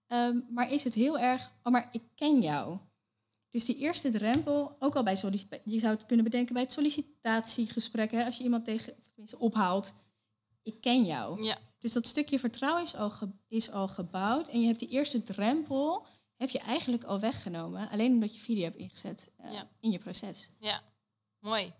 Um, 0.08 0.46
maar 0.50 0.72
is 0.72 0.84
het 0.84 0.94
heel 0.94 1.18
erg, 1.18 1.52
oh 1.62 1.72
maar 1.72 1.88
ik 1.92 2.02
ken 2.14 2.40
jou. 2.40 2.78
Dus 3.48 3.64
die 3.64 3.76
eerste 3.76 4.08
drempel, 4.08 4.76
ook 4.78 4.96
al 4.96 5.02
bij 5.02 5.16
sollicitatie, 5.16 5.72
je 5.72 5.78
zou 5.78 5.92
het 5.92 6.06
kunnen 6.06 6.24
bedenken 6.24 6.54
bij 6.54 6.62
het 6.62 6.72
sollicitatiegesprek, 6.72 8.10
hè, 8.10 8.24
als 8.24 8.36
je 8.36 8.42
iemand 8.44 8.64
tegen, 8.64 8.92
of 8.92 9.06
tenminste 9.06 9.38
ophaalt, 9.38 9.94
ik 10.62 10.80
ken 10.80 11.04
jou. 11.04 11.42
Ja. 11.42 11.58
Dus 11.78 11.92
dat 11.92 12.06
stukje 12.06 12.38
vertrouwen 12.38 12.82
is 12.82 12.94
al, 12.94 13.10
ge, 13.10 13.28
is 13.48 13.70
al 13.70 13.88
gebouwd 13.88 14.48
en 14.48 14.60
je 14.60 14.66
hebt 14.66 14.78
die 14.78 14.88
eerste 14.88 15.22
drempel, 15.22 16.06
heb 16.36 16.48
je 16.48 16.58
eigenlijk 16.58 17.04
al 17.04 17.20
weggenomen, 17.20 17.90
alleen 17.90 18.12
omdat 18.12 18.34
je 18.34 18.40
video 18.40 18.64
hebt 18.64 18.76
ingezet 18.76 19.30
uh, 19.40 19.52
ja. 19.52 19.68
in 19.80 19.90
je 19.90 19.98
proces. 19.98 20.50
Ja, 20.58 20.82
mooi. 21.38 21.72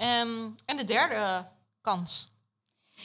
Um, 0.00 0.54
en 0.64 0.76
de 0.76 0.84
derde 0.84 1.48
kans 1.80 2.28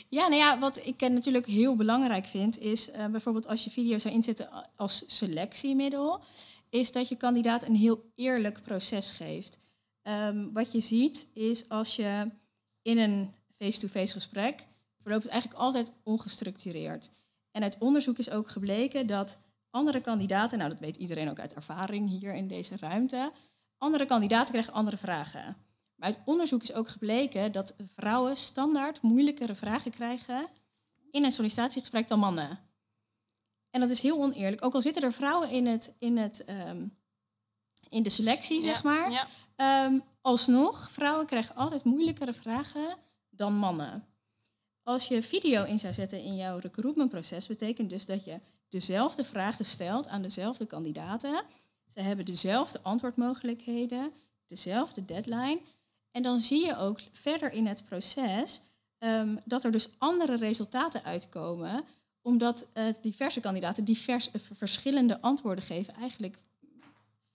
ja, 0.10 0.28
nou 0.28 0.42
ja, 0.42 0.60
wat 0.60 0.86
ik 0.86 1.02
natuurlijk 1.02 1.46
heel 1.46 1.76
belangrijk 1.76 2.26
vind, 2.26 2.60
is 2.60 2.90
uh, 2.90 3.06
bijvoorbeeld 3.06 3.48
als 3.48 3.64
je 3.64 3.70
video 3.70 3.98
zou 3.98 4.14
inzetten 4.14 4.50
als 4.76 5.04
selectiemiddel. 5.08 6.24
is 6.70 6.92
dat 6.92 7.08
je 7.08 7.16
kandidaat 7.16 7.64
een 7.64 7.76
heel 7.76 8.12
eerlijk 8.16 8.62
proces 8.62 9.12
geeft. 9.12 9.60
Ehm, 10.02 10.52
wat 10.54 10.72
je 10.72 10.80
ziet 10.80 11.28
is 11.34 11.70
als 11.70 11.96
je 11.96 12.26
in 12.82 12.98
een 12.98 13.34
face-to-face 13.58 14.14
gesprek 14.14 14.66
verloopt 15.02 15.24
het 15.24 15.32
eigenlijk 15.32 15.62
altijd 15.62 15.92
ongestructureerd. 16.04 17.10
En 17.52 17.64
uit 17.64 17.78
onderzoek 17.80 18.18
is 18.18 18.30
ook 18.30 18.50
gebleken 18.50 19.08
dat 19.08 19.40
andere 19.70 20.02
kandidaten, 20.02 20.58
nou 20.58 20.70
dat 20.70 20.80
weet 20.80 20.96
iedereen 20.96 21.30
ook 21.30 21.40
uit 21.40 21.54
ervaring 21.54 22.10
hier 22.10 22.34
in 22.34 22.48
deze 22.48 22.78
ruimte, 22.78 23.32
andere 23.78 24.06
kandidaten 24.06 24.52
krijgen 24.52 24.74
andere 24.74 24.98
vragen. 24.98 25.56
Maar 26.02 26.10
uit 26.10 26.20
onderzoek 26.26 26.62
is 26.62 26.74
ook 26.74 26.88
gebleken 26.88 27.52
dat 27.52 27.76
vrouwen 27.96 28.38
standaard 28.38 29.02
moeilijkere 29.02 29.56
vragen 29.56 29.92
krijgen 29.92 30.48
in 31.12 31.24
een 31.24 31.32
sollicitatiegesprek 31.32 32.08
dan 32.08 32.20
mannen. 32.20 32.60
En 33.70 33.80
dat 33.80 33.90
is 33.90 34.02
heel 34.02 34.22
oneerlijk. 34.22 34.66
Ook 34.66 34.74
al 34.74 34.82
zitten 34.82 35.04
er 35.04 35.14
vrouwen 35.14 35.50
in, 35.50 35.66
het, 35.66 35.94
in, 36.00 36.18
het, 36.18 36.46
ehm, 36.46 36.88
in 37.90 38.04
de 38.04 38.10
selectie, 38.10 38.62
zeg 38.62 38.84
maar. 38.84 39.12
Ja. 39.12 39.28
Ehm, 39.56 40.00
alsnog, 40.22 40.92
vrouwen 40.92 41.26
krijgen 41.26 41.56
altijd 41.56 41.84
moeilijkere 41.84 42.34
vragen 42.34 42.98
dan 43.30 43.54
mannen. 43.54 44.06
Als 44.84 45.08
je 45.08 45.22
video 45.22 45.64
in 45.64 45.80
zou 45.80 45.94
zetten 45.94 46.24
in 46.24 46.36
jouw 46.36 46.58
recruitmentproces, 46.58 47.48
betekent 47.48 47.90
dus 47.90 48.06
dat 48.06 48.26
je 48.26 48.40
dezelfde 48.70 49.24
vragen 49.24 49.66
stelt 49.66 50.08
aan 50.08 50.22
dezelfde 50.22 50.66
kandidaten. 50.66 51.44
Ze 51.88 52.00
hebben 52.00 52.26
dezelfde 52.26 52.82
antwoordmogelijkheden, 52.82 54.14
dezelfde 54.48 55.06
deadline. 55.06 55.62
En 56.12 56.22
dan 56.22 56.40
zie 56.40 56.66
je 56.66 56.78
ook 56.78 57.00
verder 57.12 57.52
in 57.52 57.68
het 57.68 57.84
proces 57.86 58.62
ehm, 58.98 59.36
dat 59.46 59.64
er 59.64 59.72
dus 59.72 59.88
andere 59.98 60.36
resultaten 60.36 61.04
uitkomen, 61.04 61.84
omdat 62.22 62.66
uh, 62.74 62.84
diverse 63.02 63.40
kandidaten 63.40 63.84
divers, 63.84 64.30
verschillende 64.54 65.22
antwoorden 65.22 65.64
geven, 65.64 65.94
eigenlijk 65.94 66.38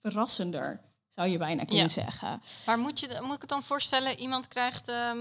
verrassender 0.00 0.80
zou 1.08 1.28
je 1.28 1.38
bijna 1.38 1.64
kunnen 1.64 1.82
Ja. 1.84 1.88
zeggen. 1.88 2.42
Maar 2.66 2.78
moet, 2.78 3.00
je, 3.00 3.18
moet 3.22 3.34
ik 3.34 3.40
het 3.40 3.50
dan 3.50 3.62
voorstellen, 3.62 4.18
iemand 4.18 4.48
krijgt 4.48 4.88
ehm, 4.88 5.18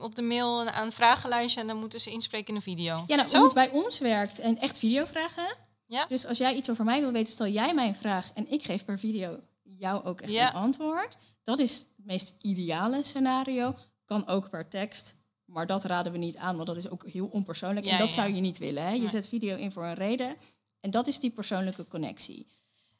op 0.00 0.14
de 0.14 0.22
mail 0.22 0.60
een, 0.60 0.78
een 0.78 0.92
vragenlijstje 0.92 1.60
en 1.60 1.66
dan 1.66 1.76
moeten 1.78 2.00
ze 2.00 2.10
inspreken 2.10 2.48
in 2.48 2.54
een 2.54 2.62
video? 2.62 3.04
Ja, 3.06 3.16
nou, 3.16 3.28
Zo? 3.28 3.36
hoe 3.36 3.44
het 3.46 3.54
bij 3.54 3.70
ons 3.70 3.98
werkt 3.98 4.38
en 4.38 4.58
echt 4.58 4.78
videovragen. 4.78 5.46
Ja. 5.86 6.06
Dus 6.08 6.26
als 6.26 6.38
jij 6.38 6.54
iets 6.54 6.70
over 6.70 6.84
mij 6.84 7.00
wil 7.00 7.12
weten, 7.12 7.32
stel 7.32 7.46
jij 7.46 7.74
mij 7.74 7.88
een 7.88 7.94
vraag 7.94 8.30
en 8.34 8.50
ik 8.52 8.62
geef 8.62 8.84
per 8.84 8.98
video 8.98 9.40
jou 9.62 10.04
ook 10.04 10.20
echt 10.20 10.32
Ja. 10.32 10.48
een 10.48 10.54
antwoord. 10.54 11.16
Dat 11.42 11.58
is 11.58 11.84
meest 12.06 12.34
ideale 12.40 13.02
scenario. 13.02 13.74
Kan 14.04 14.26
ook 14.26 14.50
per 14.50 14.68
tekst, 14.68 15.16
maar 15.44 15.66
dat 15.66 15.84
raden 15.84 16.12
we 16.12 16.18
niet 16.18 16.36
aan, 16.36 16.54
want 16.54 16.66
dat 16.66 16.76
is 16.76 16.88
ook 16.88 17.06
heel 17.08 17.26
onpersoonlijk. 17.26 17.86
Ja, 17.86 17.92
en 17.92 17.98
dat 17.98 18.14
ja, 18.14 18.20
zou 18.22 18.34
je 18.34 18.40
niet 18.40 18.58
willen. 18.58 18.82
Hè? 18.82 18.90
Je 18.90 18.98
Nee. 19.00 19.08
zet 19.08 19.28
video 19.28 19.56
in 19.56 19.72
voor 19.72 19.84
een 19.84 19.94
reden 19.94 20.36
en 20.80 20.90
dat 20.90 21.06
is 21.06 21.20
die 21.20 21.30
persoonlijke 21.30 21.86
connectie. 21.86 22.46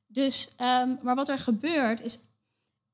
Dus, 0.06 0.50
ehm, 0.56 0.94
maar 1.02 1.14
wat 1.14 1.28
er 1.28 1.38
gebeurt 1.38 2.00
is, 2.00 2.18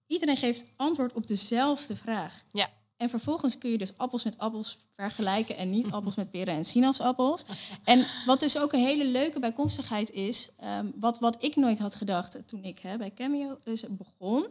iedereen 0.07 0.37
geeft 0.37 0.65
antwoord 0.77 1.13
op 1.13 1.27
dezelfde 1.27 1.97
vraag. 1.97 2.45
Ja. 2.53 2.69
En 2.97 3.09
vervolgens 3.09 3.59
kun 3.59 3.71
je 3.71 3.79
dus 3.79 3.99
appels 3.99 4.25
met 4.25 4.39
appels 4.39 4.79
vergelijken 4.97 5.57
en 5.57 5.71
niet 5.71 5.93
appels 5.93 6.15
met 6.15 6.31
peren 6.31 6.55
en 6.55 6.65
sinaasappels. 6.65 7.45
En 7.85 8.07
wat 8.27 8.41
dus 8.41 8.59
ook 8.59 8.73
een 8.73 8.85
hele 8.85 9.05
leuke 9.07 9.41
bijkomstigheid 9.41 10.11
is, 10.11 10.49
ehm, 10.57 10.87
wat, 10.95 11.19
wat 11.19 11.45
ik 11.45 11.57
nooit 11.57 11.79
had 11.79 11.95
gedacht 11.95 12.39
toen 12.49 12.65
ik 12.65 12.79
hè, 12.79 12.97
bij 12.97 13.13
Cameo 13.15 13.59
dus 13.65 13.85
begon, 13.89 14.47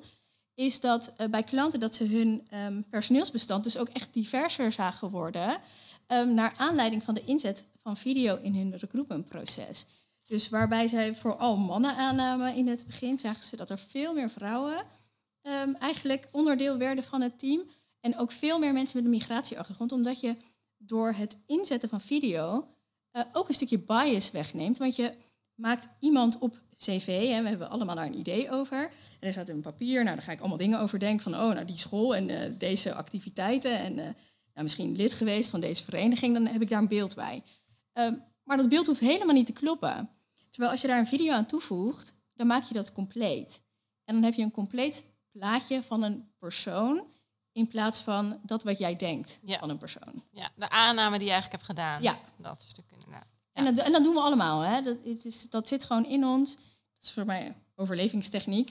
is 0.55 0.79
dat 0.79 1.13
eh, 1.17 1.27
bij 1.27 1.43
klanten 1.43 1.79
dat 1.79 1.95
ze 1.95 2.03
hun 2.03 2.47
ehm, 2.49 2.81
personeelsbestand 2.89 3.63
dus 3.63 3.77
ook 3.77 3.89
echt 3.89 4.13
diverser 4.13 4.71
zagen 4.71 5.09
worden, 5.09 5.61
ehm, 6.07 6.33
naar 6.33 6.53
aanleiding 6.57 7.03
van 7.03 7.13
de 7.13 7.23
inzet 7.23 7.65
van 7.81 7.97
video 7.97 8.35
in 8.35 8.55
hun 8.55 8.77
recruitmentproces. 8.77 9.85
Dus 10.25 10.49
waarbij 10.49 10.87
zij 10.87 11.15
vooral 11.15 11.57
mannen 11.57 11.95
aannamen 11.95 12.55
in 12.55 12.67
het 12.67 12.85
begin, 12.85 13.19
zagen 13.19 13.43
ze 13.43 13.55
dat 13.55 13.69
er 13.69 13.79
veel 13.79 14.13
meer 14.13 14.29
vrouwen 14.29 14.85
ehm, 15.41 15.73
eigenlijk 15.73 16.27
onderdeel 16.31 16.77
werden 16.77 17.03
van 17.03 17.21
het 17.21 17.39
team. 17.39 17.69
En 17.99 18.17
ook 18.17 18.31
veel 18.31 18.59
meer 18.59 18.73
mensen 18.73 18.97
met 18.97 19.05
een 19.05 19.17
migratieachtergrond, 19.17 19.91
omdat 19.91 20.19
je 20.19 20.35
door 20.77 21.13
het 21.13 21.37
inzetten 21.45 21.89
van 21.89 22.01
video 22.01 22.67
eh, 23.11 23.23
ook 23.31 23.47
een 23.47 23.53
stukje 23.53 23.79
bias 23.79 24.31
wegneemt. 24.31 24.77
Want 24.77 24.95
je 24.95 25.13
maakt 25.61 25.87
iemand 25.99 26.37
op 26.39 26.61
cv, 26.77 27.29
hè, 27.29 27.41
we 27.41 27.47
hebben 27.49 27.69
allemaal 27.69 27.95
daar 27.95 28.05
een 28.05 28.19
idee 28.19 28.51
over. 28.51 28.83
En 29.19 29.27
er 29.27 29.31
staat 29.33 29.49
een 29.49 29.61
papier, 29.61 30.03
nou 30.03 30.15
daar 30.15 30.25
ga 30.25 30.31
ik 30.31 30.39
allemaal 30.39 30.57
dingen 30.57 30.79
over 30.79 30.99
denken. 30.99 31.23
Van, 31.23 31.33
oh, 31.33 31.53
nou 31.53 31.65
die 31.65 31.77
school 31.77 32.15
en 32.15 32.29
eh, 32.29 32.51
deze 32.57 32.93
activiteiten. 32.93 33.79
En 33.79 33.99
eh, 33.99 34.05
nou, 34.05 34.13
misschien 34.61 34.95
lid 34.95 35.13
geweest 35.13 35.49
van 35.49 35.59
deze 35.59 35.83
vereniging, 35.83 36.33
dan 36.33 36.47
heb 36.47 36.61
ik 36.61 36.69
daar 36.69 36.81
een 36.81 36.87
beeld 36.87 37.15
bij. 37.15 37.43
Ehm, 37.93 38.13
maar 38.43 38.57
dat 38.57 38.69
beeld 38.69 38.85
hoeft 38.85 38.99
helemaal 38.99 39.35
niet 39.35 39.45
te 39.45 39.53
kloppen. 39.53 40.09
Terwijl 40.49 40.71
als 40.71 40.81
je 40.81 40.87
daar 40.87 40.99
een 40.99 41.07
video 41.07 41.33
aan 41.33 41.45
toevoegt, 41.45 42.15
dan 42.33 42.47
maak 42.47 42.63
je 42.63 42.73
dat 42.73 42.91
compleet. 42.93 43.61
En 44.05 44.13
dan 44.13 44.23
heb 44.23 44.33
je 44.33 44.41
een 44.43 44.51
compleet 44.51 45.03
plaatje 45.31 45.83
van 45.83 46.03
een 46.03 46.31
persoon 46.39 47.03
in 47.51 47.67
plaats 47.67 48.01
van 48.01 48.39
dat 48.45 48.63
wat 48.63 48.77
jij 48.77 48.95
denkt 48.95 49.39
Ja. 49.43 49.59
van 49.59 49.69
een 49.69 49.77
persoon. 49.77 50.23
Ja, 50.31 50.49
de 50.55 50.69
aanname 50.69 51.17
die 51.17 51.27
je 51.27 51.33
eigenlijk 51.33 51.63
hebt 51.63 51.79
gedaan. 51.79 52.01
Ja. 52.01 52.17
Dat 52.37 52.63
stuk 52.67 52.85
inderdaad. 52.91 53.25
En, 53.53 53.65
dat, 53.65 53.77
en 53.77 53.91
dat 53.91 54.03
doen 54.03 54.13
we 54.13 54.19
allemaal. 54.19 54.59
Hè? 54.59 54.81
Dat, 54.81 54.97
het 55.03 55.25
is, 55.25 55.49
dat 55.49 55.67
zit 55.67 55.83
gewoon 55.83 56.05
in 56.05 56.25
ons. 56.25 56.55
Dat 56.55 56.63
is 57.01 57.11
voor 57.11 57.25
mij 57.25 57.55
overlevingstechniek. 57.81 58.69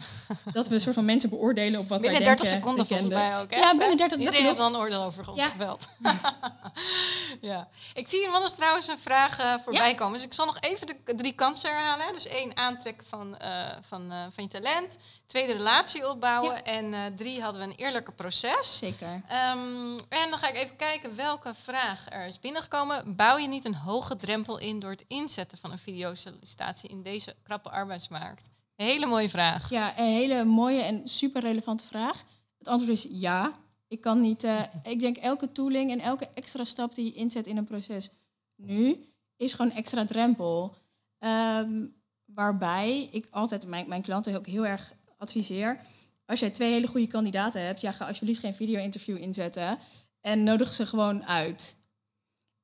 dat 0.53 0.69
we 0.69 0.75
een 0.75 0.81
soort 0.81 0.95
van 0.95 1.05
mensen 1.05 1.31
beoordelen 1.31 1.81
op 1.81 1.89
wat 1.89 2.01
Binnen 2.01 2.19
wij 2.21 2.29
30 2.29 2.45
denken 2.49 2.61
seconden 2.63 2.87
te 2.87 2.95
volgens 2.95 3.09
kenden. 3.19 3.31
mij 3.31 3.43
ook. 3.43 3.51
Hè? 3.51 3.57
Ja, 3.57 3.71
binnen 3.77 3.97
30 3.97 4.09
dat 4.09 4.19
Iedereen 4.27 4.45
heeft 4.45 4.57
dan 4.57 4.75
een 4.75 4.81
oordeel 4.81 5.03
over 5.03 5.29
ons 5.31 5.39
Ja. 5.41 5.49
gebeld. 5.49 5.89
ja. 7.41 7.69
Ik 7.95 8.09
zie 8.09 8.29
Wannes 8.31 8.55
trouwens 8.55 8.89
een 8.89 8.99
vraag 8.99 9.39
eh, 9.39 9.55
voorbij 9.65 9.95
komen. 9.95 10.13
Dus 10.15 10.23
ik 10.27 10.35
zal 10.35 10.47
nog 10.47 10.57
even 10.61 10.87
de 10.87 11.15
drie 11.17 11.33
kansen 11.33 11.71
herhalen. 11.71 12.07
hè. 12.07 12.13
Dus 12.13 12.27
één, 12.27 12.57
aantrekken 12.57 13.07
van, 13.07 13.37
eh, 13.39 13.77
van, 13.89 14.13
eh, 14.13 14.19
van 14.35 14.45
je 14.45 14.51
talent. 14.51 14.97
Tweede, 15.27 15.53
relatie 15.53 16.09
opbouwen. 16.09 16.55
Ja. 16.55 16.63
En 16.63 17.15
drie, 17.17 17.43
hadden 17.43 17.61
we 17.61 17.67
een 17.67 17.77
eerlijker 17.79 18.13
proces. 18.13 18.79
Zeker. 18.79 19.23
Ehm, 19.29 19.99
en 20.09 20.31
dan 20.31 20.39
ga 20.39 20.49
ik 20.49 20.57
even 20.57 20.77
kijken 20.77 21.17
welke 21.17 21.55
vraag 21.63 22.05
er 22.09 22.27
is 22.27 22.41
binnengekomen. 22.41 23.17
Bouw 23.17 23.37
je 23.37 23.49
niet 23.49 23.65
een 23.65 23.75
hoge 23.75 24.17
drempel 24.17 24.59
in 24.59 24.79
door 24.81 24.91
het 24.91 25.05
inzetten 25.09 25.59
van 25.59 25.73
een 25.73 25.79
videosollicitatie 25.79 26.91
in 26.91 27.03
deze 27.03 27.35
krappe 27.43 27.71
arbeidsmarkt? 27.71 28.49
Hele 28.83 29.07
mooie 29.07 29.29
vraag. 29.29 29.71
Ja, 29.71 29.99
een 29.99 30.13
hele 30.13 30.45
mooie 30.45 30.81
en 30.81 31.09
super 31.09 31.41
relevante 31.41 31.85
vraag. 31.85 32.25
Het 32.59 32.69
antwoord 32.69 32.93
is 32.93 33.07
ja. 33.11 33.53
Ik 33.89 34.01
kan 34.01 34.21
niet. 34.21 34.45
eh, 34.45 34.63
ik 34.83 34.99
denk 35.01 35.17
elke 35.17 35.53
tooling 35.53 35.91
en 35.91 36.01
elke 36.01 36.29
extra 36.35 36.65
stap 36.65 36.95
die 36.95 37.05
je 37.05 37.13
inzet 37.13 37.47
in 37.47 37.57
een 37.57 37.65
proces 37.65 38.11
nu 38.57 39.05
is 39.37 39.55
gewoon 39.55 39.73
extra 39.73 40.05
drempel. 40.05 40.75
Ehm, 41.19 41.87
waarbij 42.25 43.09
ik 43.13 43.27
altijd 43.31 43.67
mijn, 43.67 43.89
mijn 43.89 44.03
klanten 44.03 44.37
ook 44.37 44.47
heel 44.47 44.67
erg 44.67 44.93
adviseer. 45.17 45.81
Als 46.27 46.41
jij 46.41 46.51
twee 46.51 46.73
hele 46.73 46.87
goede 46.87 47.07
kandidaten 47.07 47.63
hebt, 47.63 47.81
ja, 47.81 47.93
ga 47.93 48.07
alsjeblieft 48.07 48.41
geen 48.41 48.55
video-interview 48.55 49.17
inzetten 49.17 49.79
en 50.21 50.43
nodig 50.43 50.73
ze 50.73 50.87
gewoon 50.87 51.25
uit. 51.25 51.79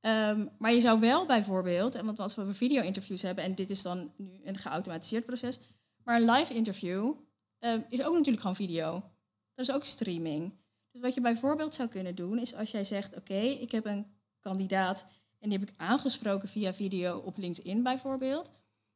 Ehm, 0.01 0.47
maar 0.59 0.73
je 0.73 0.81
zou 0.81 1.01
wel 1.01 1.27
bijvoorbeeld, 1.27 1.95
en 1.95 2.05
want 2.05 2.21
als 2.21 2.35
we 2.35 2.55
video-interviews 2.55 3.23
hebben, 3.23 3.45
en 3.45 3.55
dit 3.55 3.71
is 3.71 3.83
dan 3.83 4.13
nu 4.17 4.41
een 4.45 4.59
geautomatiseerd 4.59 5.27
proces, 5.27 5.61
maar 6.07 6.21
een 6.21 6.31
live 6.31 6.55
interview 6.55 7.13
ehm, 7.59 7.81
is 7.89 8.03
ook 8.03 8.15
natuurlijk 8.15 8.41
gewoon 8.41 8.57
video. 8.57 8.93
Dat 9.55 9.69
is 9.69 9.75
ook 9.75 9.85
streaming. 9.85 10.53
Dus 10.91 11.01
wat 11.01 11.15
je 11.15 11.21
bijvoorbeeld 11.21 11.75
zou 11.75 11.89
kunnen 11.89 12.15
doen, 12.15 12.39
is 12.39 12.55
als 12.55 12.71
jij 12.71 12.85
zegt, 12.85 13.17
oké, 13.17 13.39
ik 13.39 13.71
heb 13.71 13.85
een 13.85 14.07
kandidaat 14.41 15.07
en 15.39 15.49
die 15.49 15.59
heb 15.59 15.69
ik 15.69 15.75
aangesproken 15.77 16.49
via 16.49 16.75
video 16.75 17.19
op 17.19 17.37
LinkedIn 17.37 17.83
bijvoorbeeld, 17.83 18.53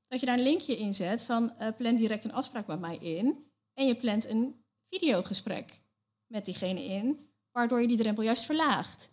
dat 0.07 0.21
je 0.21 0.27
daar 0.27 0.39
een 0.39 0.45
linkje 0.45 0.79
in 0.79 0.95
zet 0.95 1.25
van 1.25 1.57
eh, 1.59 1.69
plan 1.77 1.97
direct 1.97 2.25
een 2.25 2.33
afspraak 2.33 2.67
met 2.67 2.81
mij 2.81 2.97
in 2.97 3.51
en 3.75 3.87
je 3.87 3.97
plant 3.97 4.27
een 4.27 4.65
videogesprek 4.89 5.81
met 6.27 6.45
diegene 6.45 6.85
in, 6.85 7.31
waardoor 7.53 7.81
je 7.81 7.89
die 7.89 7.97
drempel 7.97 8.23
juist 8.23 8.45
verlaagt. 8.45 9.11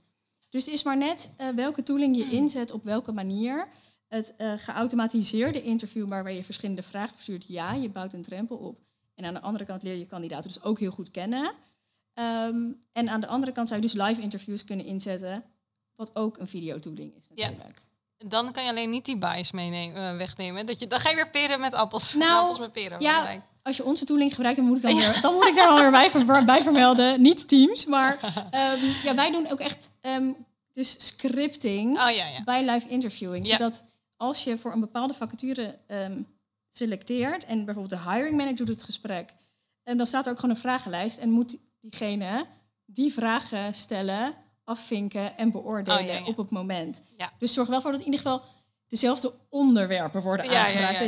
Dus 0.49 0.65
het 0.65 0.73
is 0.73 0.83
maar 0.83 0.97
net 0.97 1.31
eh, 1.37 1.49
welke 1.49 1.83
tooling 1.83 2.15
je 2.15 2.29
inzet 2.29 2.71
op 2.71 2.83
welke 2.83 3.11
manier. 3.11 3.67
Het 4.07 4.33
eh, 4.37 4.53
geautomatiseerde 4.57 5.61
interview 5.61 6.07
waarbij 6.09 6.35
je 6.35 6.43
verschillende 6.43 6.81
vragen 6.83 7.13
verstuurt, 7.15 7.45
ja, 7.47 7.73
je 7.73 7.89
bouwt 7.89 8.13
een 8.13 8.21
drempel 8.21 8.55
op. 8.57 8.79
En 9.15 9.25
aan 9.25 9.33
de 9.33 9.41
andere 9.41 9.65
kant 9.65 9.83
leer 9.83 9.95
je 9.95 10.05
kandidaten 10.05 10.47
dus 10.53 10.63
ook 10.63 10.79
heel 10.79 10.91
goed 10.91 11.11
kennen. 11.11 11.51
Ehm, 12.13 12.61
en 12.91 13.09
aan 13.09 13.21
de 13.21 13.27
andere 13.27 13.51
kant 13.51 13.67
zou 13.67 13.81
je 13.81 13.87
dus 13.87 14.01
live 14.01 14.21
interviews 14.21 14.63
kunnen 14.65 14.85
inzetten, 14.85 15.43
wat 15.95 16.11
ook 16.15 16.37
een 16.37 16.47
videotooling 16.47 17.15
is 17.17 17.27
Ja. 17.33 17.47
natuurlijk. 17.49 17.85
Dan 18.17 18.51
kan 18.51 18.63
je 18.63 18.69
alleen 18.69 18.89
niet 18.89 19.05
die 19.05 19.17
bias 19.17 19.51
meenemen, 19.51 20.11
eh, 20.11 20.17
wegnemen. 20.17 20.65
Dat 20.65 20.79
je, 20.79 20.87
dan 20.87 20.99
ga 20.99 21.09
je 21.09 21.15
weer 21.15 21.29
peren 21.29 21.59
met 21.59 21.73
appels. 21.73 22.13
Nou, 22.13 22.31
appels 22.41 22.59
met 22.59 22.71
peren. 22.71 23.01
ja. 23.01 23.43
Als 23.63 23.77
je 23.77 23.83
onze 23.83 24.05
tooling 24.05 24.33
gebruikt, 24.33 24.57
dan 24.57 24.67
moet 24.67 24.77
ik, 24.77 24.83
dan 24.83 24.95
weer, 24.95 25.19
dan 25.21 25.33
moet 25.33 25.45
ik 25.47 25.55
daar 25.55 25.73
wel 25.73 25.91
bij, 25.91 26.09
ver- 26.09 26.45
bij 26.45 26.63
vermelden. 26.63 27.21
Niet 27.21 27.47
Teams, 27.47 27.85
maar 27.85 28.19
ehm, 28.51 28.85
ja, 29.03 29.15
wij 29.15 29.31
doen 29.31 29.51
ook 29.51 29.59
echt 29.59 29.89
ehm, 30.01 30.31
dus 30.73 31.07
scripting 31.07 31.99
Oh 31.99 32.09
ja, 32.09 32.27
ja. 32.27 32.43
bij 32.43 32.65
live 32.69 32.87
interviewing. 32.87 33.47
Ja. 33.47 33.57
Zodat 33.57 33.83
als 34.17 34.43
je 34.43 34.57
voor 34.57 34.71
een 34.73 34.79
bepaalde 34.79 35.13
vacature 35.13 35.79
ehm, 35.87 36.21
selecteert 36.69 37.45
en 37.45 37.65
bijvoorbeeld 37.65 38.03
de 38.03 38.09
hiring 38.11 38.35
manager 38.37 38.55
doet 38.65 38.67
het 38.75 38.83
gesprek, 38.83 39.33
en 39.83 39.97
dan 39.97 40.07
staat 40.07 40.25
er 40.25 40.31
ook 40.31 40.39
gewoon 40.39 40.55
een 40.55 40.61
vragenlijst 40.61 41.17
en 41.17 41.29
moet 41.29 41.57
diegene 41.79 42.45
die 42.85 43.13
vragen 43.13 43.73
stellen, 43.73 44.35
afvinken 44.63 45.37
en 45.37 45.51
beoordelen 45.51 45.99
Oh, 45.99 46.07
ja, 46.07 46.13
ja. 46.13 46.25
op 46.25 46.37
het 46.37 46.49
moment. 46.49 47.01
Ja. 47.17 47.31
Dus 47.39 47.53
zorg 47.53 47.67
wel 47.67 47.81
voor 47.81 47.91
dat 47.91 47.99
in 47.99 48.05
ieder 48.05 48.21
geval 48.21 48.43
dezelfde 48.87 49.33
onderwerpen 49.49 50.21
worden 50.21 50.45
aangeraakt. 50.57 50.99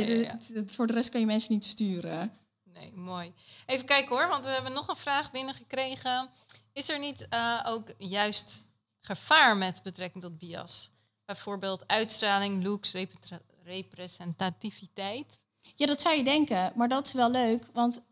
de- 0.48 0.64
Voor 0.66 0.86
de 0.86 0.92
rest 0.92 1.10
kan 1.10 1.20
je 1.20 1.26
mensen 1.26 1.52
niet 1.52 1.64
sturen. 1.64 2.32
Nee, 2.64 2.92
mooi. 2.92 3.32
Even 3.66 3.86
kijken 3.86 4.16
hoor, 4.16 4.28
want 4.28 4.44
we 4.44 4.50
hebben 4.50 4.72
nog 4.72 4.88
een 4.88 4.96
vraag 4.96 5.30
binnengekregen. 5.30 6.28
Is 6.72 6.88
er 6.88 6.98
niet 6.98 7.26
uh, 7.34 7.60
ook 7.66 7.94
juist 7.98 8.64
gevaar 9.00 9.56
met 9.56 9.82
betrekking 9.82 10.22
tot 10.22 10.38
bias? 10.38 10.90
Bijvoorbeeld 11.30 11.86
uitstraling, 11.86 12.64
looks, 12.64 12.92
repre 12.92 13.42
representativiteit? 13.62 15.38
Ja, 15.74 15.86
dat 15.86 16.00
zou 16.00 16.16
je 16.16 16.24
denken, 16.24 16.72
maar 16.74 16.88
dat 16.88 17.06
is 17.06 17.12
wel 17.12 17.30
leuk, 17.30 17.66
want 17.72 18.02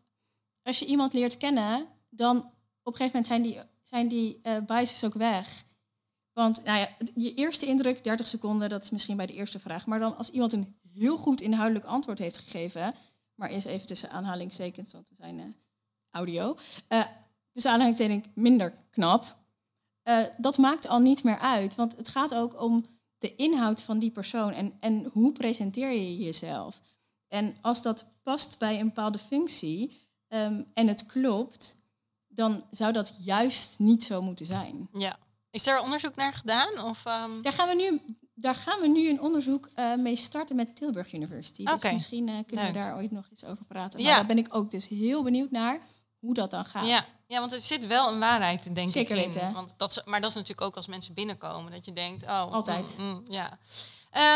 als 0.63 0.79
je 0.79 0.85
iemand 0.85 1.13
leert 1.13 1.37
kennen, 1.37 1.87
dan 2.09 2.37
op 2.83 2.93
een 2.93 2.95
gegeven 2.95 3.05
moment 3.05 3.27
zijn 3.27 3.41
die, 3.41 3.59
zijn 3.81 4.07
die 4.07 4.39
uh, 4.43 4.57
biases 4.65 5.03
ook 5.03 5.13
weg. 5.13 5.63
Want 6.33 6.63
nou 6.63 6.79
ja, 6.79 6.89
je 7.15 7.33
eerste 7.33 7.65
indruk, 7.65 8.03
30 8.03 8.27
seconden, 8.27 8.69
dat 8.69 8.83
is 8.83 8.89
misschien 8.89 9.17
bij 9.17 9.25
de 9.25 9.33
eerste 9.33 9.59
vraag. 9.59 9.85
Maar 9.85 9.99
dan 9.99 10.17
als 10.17 10.29
iemand 10.29 10.53
een 10.53 10.79
heel 10.93 11.17
goed 11.17 11.41
inhoudelijk 11.41 11.85
antwoord 11.85 12.19
heeft 12.19 12.37
gegeven, 12.37 12.95
maar 13.35 13.51
is 13.51 13.65
even 13.65 13.87
tussen 13.87 14.11
aanhalingstekens, 14.11 14.93
want 14.93 15.09
we 15.09 15.15
zijn 15.15 15.39
uh, 15.39 15.45
audio, 16.09 16.57
uh, 16.89 17.05
tussen 17.51 17.71
aanhalingstekens 17.71 18.27
minder 18.33 18.73
knap, 18.89 19.37
dat 20.37 20.57
maakt 20.57 20.87
al 20.87 20.99
niet 20.99 21.23
meer 21.23 21.39
uit. 21.39 21.75
Want 21.75 21.97
het 21.97 22.07
gaat 22.07 22.33
ook 22.33 22.61
om 22.61 22.98
de 23.19 23.35
inhoud 23.35 23.83
van 23.83 23.99
die 23.99 24.11
persoon 24.11 24.51
en, 24.51 24.73
en 24.79 25.09
hoe 25.13 25.31
presenteer 25.31 25.91
je 25.91 26.17
jezelf. 26.17 26.81
En 27.27 27.55
als 27.61 27.81
dat 27.81 28.07
past 28.23 28.59
bij 28.59 28.79
een 28.79 28.85
bepaalde 28.85 29.17
functie 29.17 30.07
um, 30.27 30.65
en 30.73 30.87
het 30.87 31.05
klopt, 31.05 31.77
dan 32.27 32.63
zou 32.71 32.93
dat 32.93 33.17
juist 33.23 33.79
niet 33.79 34.03
zo 34.03 34.21
moeten 34.21 34.45
zijn. 34.45 34.89
Ja. 34.93 35.17
Is 35.51 35.67
er 35.67 35.81
onderzoek 35.81 36.15
naar 36.15 36.33
gedaan? 36.33 36.79
Of, 36.79 37.05
um... 37.05 37.41
daar, 37.41 37.53
gaan 37.53 37.67
we 37.67 37.75
nu, 37.75 38.01
daar 38.33 38.55
gaan 38.55 38.79
we 38.79 38.87
nu 38.87 39.09
een 39.09 39.21
onderzoek 39.21 39.69
uh, 39.75 39.95
mee 39.95 40.15
starten 40.15 40.55
met 40.55 40.75
Tilburg 40.75 41.13
University. 41.13 41.65
Dus 41.65 41.91
misschien 41.91 42.27
uh, 42.27 42.37
kunnen 42.45 42.65
Leuk. 42.65 42.73
we 42.73 42.79
daar 42.79 42.95
ooit 42.95 43.11
nog 43.11 43.27
eens 43.31 43.43
over 43.43 43.65
praten. 43.65 43.99
Maar 44.01 44.09
ja. 44.09 44.15
daar 44.15 44.25
ben 44.25 44.37
ik 44.37 44.55
ook 44.55 44.71
dus 44.71 44.87
heel 44.87 45.23
benieuwd 45.23 45.51
naar 45.51 45.81
hoe 46.19 46.33
dat 46.33 46.51
dan 46.51 46.65
gaat. 46.65 46.87
Ja, 46.87 47.05
ja 47.29 47.39
want 47.39 47.53
er 47.53 47.59
zit 47.59 47.87
wel 47.87 48.11
een 48.11 48.19
waarheid, 48.19 48.75
denk 48.75 48.89
Zeker 48.89 49.17
ik. 49.17 49.23
Zeker 49.23 49.41
weten. 49.41 49.53
Want 49.53 49.73
dat 49.77 49.89
is, 49.91 50.03
maar 50.05 50.21
dat 50.21 50.29
is 50.29 50.35
natuurlijk 50.35 50.67
ook 50.67 50.75
als 50.75 50.87
mensen 50.87 51.13
binnenkomen, 51.13 51.71
dat 51.71 51.85
je 51.85 51.93
denkt, 51.93 52.23
oh... 52.23 52.51
Altijd. 52.51 52.97
Mm, 52.97 53.05
mm, 53.05 53.23
ja. 53.27 53.57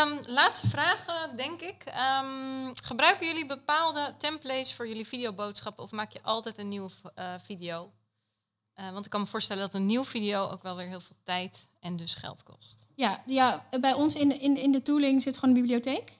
Um, 0.02 0.20
laatste 0.26 0.68
vraag, 0.68 1.30
denk 1.36 1.60
ik. 1.60 1.84
Um, 2.22 2.72
gebruiken 2.82 3.26
jullie 3.26 3.46
bepaalde 3.46 4.14
templates 4.18 4.74
voor 4.74 4.88
jullie 4.88 5.06
videoboodschappen 5.06 5.84
of 5.84 5.90
maak 5.90 6.12
je 6.12 6.22
altijd 6.22 6.58
een 6.58 6.68
nieuwe 6.68 6.90
uh, 7.18 7.34
video? 7.42 7.92
Uh, 8.80 8.90
want 8.90 9.04
ik 9.04 9.10
kan 9.10 9.20
me 9.20 9.26
voorstellen 9.26 9.62
dat 9.62 9.74
een 9.74 9.86
nieuw 9.86 10.04
video 10.04 10.48
ook 10.48 10.62
wel 10.62 10.76
weer 10.76 10.86
heel 10.86 11.00
veel 11.00 11.16
tijd 11.24 11.66
en 11.80 11.96
dus 11.96 12.14
geld 12.14 12.42
kost. 12.42 12.86
Ja, 12.94 13.22
ja 13.26 13.66
bij 13.80 13.92
ons 13.92 14.14
in, 14.14 14.40
in, 14.40 14.56
in 14.56 14.72
de 14.72 14.82
tooling 14.82 15.22
zit 15.22 15.38
gewoon 15.38 15.54
een 15.54 15.60
bibliotheek. 15.60 16.18